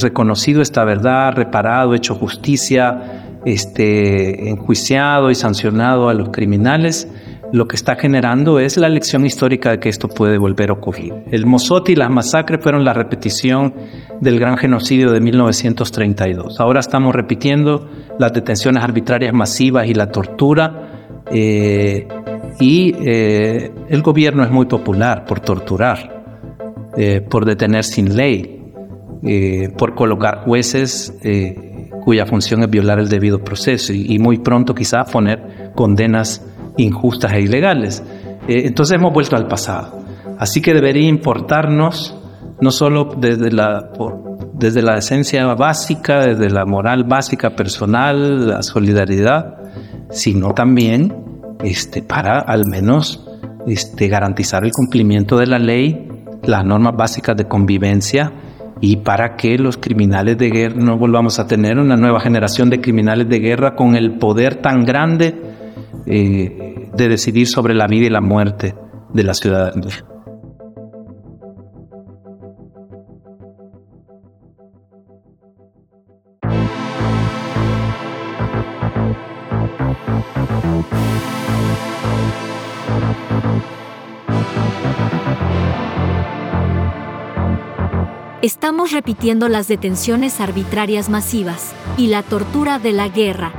reconocido 0.01 0.63
esta 0.63 0.83
verdad, 0.85 1.35
reparado, 1.35 1.95
hecho 1.95 2.15
justicia, 2.15 3.23
este, 3.45 4.49
enjuiciado 4.49 5.31
y 5.31 5.35
sancionado 5.35 6.09
a 6.09 6.15
los 6.15 6.31
criminales, 6.31 7.09
lo 7.53 7.69
que 7.69 7.77
está 7.77 7.97
generando 7.97 8.59
es 8.59 8.79
la 8.79 8.89
lección 8.89 9.27
histórica 9.27 9.71
de 9.71 9.79
que 9.79 9.91
esto 9.91 10.09
puede 10.09 10.39
volver 10.39 10.71
a 10.71 10.73
ocurrir. 10.73 11.13
El 11.31 11.45
Mozote 11.45 11.93
y 11.93 11.97
las 11.97 12.11
masacres 12.11 12.61
fueron 12.63 12.83
la 12.83 12.95
repetición 12.95 13.75
del 14.21 14.41
gran 14.41 14.57
genocidio 14.57 15.13
de 15.13 15.21
1932. 15.21 16.59
Ahora 16.61 16.81
estamos 16.81 17.15
repitiendo 17.15 17.89
las 18.19 18.33
detenciones 18.33 18.83
arbitrarias 18.83 19.35
masivas 19.35 19.87
y 19.87 19.95
la 19.95 20.11
tortura. 20.11 21.25
Eh, 21.31 22.09
y 22.59 22.95
eh, 23.07 23.71
el 23.89 24.03
gobierno 24.03 24.43
es 24.45 24.51
muy 24.51 24.67
popular 24.67 25.27
por 25.27 25.41
torturar, 25.41 26.25
eh, 26.97 27.21
por 27.21 27.45
detener 27.45 27.85
sin 27.85 28.17
ley, 28.17 28.61
por 29.79 29.95
colocar 29.95 30.39
jueces 30.45 31.17
cuya 32.05 32.27
función 32.27 32.65
es 32.65 32.71
violar 32.71 32.99
el 32.99 33.09
debido 33.09 33.39
proceso 33.39 33.93
y, 33.93 34.15
y 34.15 34.19
muy 34.19 34.39
pronto 34.39 34.75
quizás 34.75 35.09
poner 35.09 35.71
condenas 35.77 36.45
injustas 36.77 37.33
e 37.33 37.41
ilegales. 37.43 38.03
Eh, 38.49 38.63
entonces 38.67 38.97
hemos 38.97 39.13
vuelto 39.13 39.37
al 39.37 39.47
pasado. 39.47 40.03
Así 40.39 40.61
que 40.61 40.75
debería 40.75 41.09
importarnos, 41.09 42.17
no 42.61 42.71
solo 42.71 43.15
desde 43.17 43.51
la, 43.53 43.91
desde 44.55 44.83
la 44.83 44.97
esencia 44.97 45.47
básica, 45.55 46.27
desde 46.27 46.51
la 46.51 46.65
moral 46.65 47.05
básica 47.05 47.51
personal, 47.51 48.49
la 48.49 48.63
solidaridad, 48.63 49.57
sino 50.11 50.53
también 50.53 51.15
este, 51.63 52.03
para 52.03 52.41
al 52.41 52.67
menos 52.67 53.29
este, 53.67 54.09
garantizar 54.09 54.65
el 54.65 54.73
cumplimiento 54.73 55.37
de 55.37 55.47
la 55.47 55.59
ley, 55.59 56.09
las 56.43 56.65
normas 56.65 56.97
básicas 56.97 57.37
de 57.37 57.47
convivencia 57.47 58.33
y 58.81 58.97
para 58.97 59.37
que 59.37 59.57
los 59.59 59.77
criminales 59.77 60.37
de 60.39 60.51
guerra 60.51 60.75
no 60.77 60.99
volvamos 60.99 61.39
a 61.39 61.47
tener 61.47 61.79
una 61.79 61.97
nueva 61.97 62.19
generación 62.19 62.69
de 62.69 62.81
criminales 62.81 63.29
de 63.29 63.39
guerra 63.39 63.77
con 63.77 63.95
el 63.95 64.19
poder 64.19 64.57
tan 64.57 64.85
grande 64.85 65.41
eh, 66.07 66.91
de 66.95 67.09
decidir 67.09 67.47
sobre 67.47 67.75
la 67.75 67.87
vida 67.87 68.07
y 68.07 68.11
la 68.11 68.21
muerte 68.21 68.75
de 69.13 69.23
la 69.23 69.35
ciudadanía. 69.35 70.05
Estamos 88.43 88.91
repitiendo 88.91 89.49
las 89.49 89.69
detenciones 89.69 90.41
arbitrarias 90.41 91.09
masivas 91.09 91.73
y 91.97 92.09
la 92.09 92.25
tortura 92.25 92.81
de 92.81 92.91
la 92.91 93.09
guerra 93.09 93.53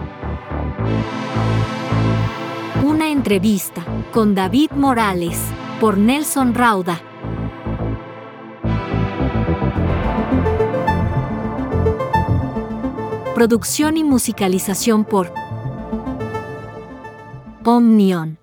entrevista 3.24 3.86
con 4.12 4.36
David 4.36 4.72
Morales 4.72 5.40
por 5.80 5.98
Nelson 5.98 6.54
Rauda. 6.54 7.02
Producción 13.34 13.96
y 13.96 14.04
musicalización 14.04 15.06
por 15.06 15.34
Omnion. 17.64 18.43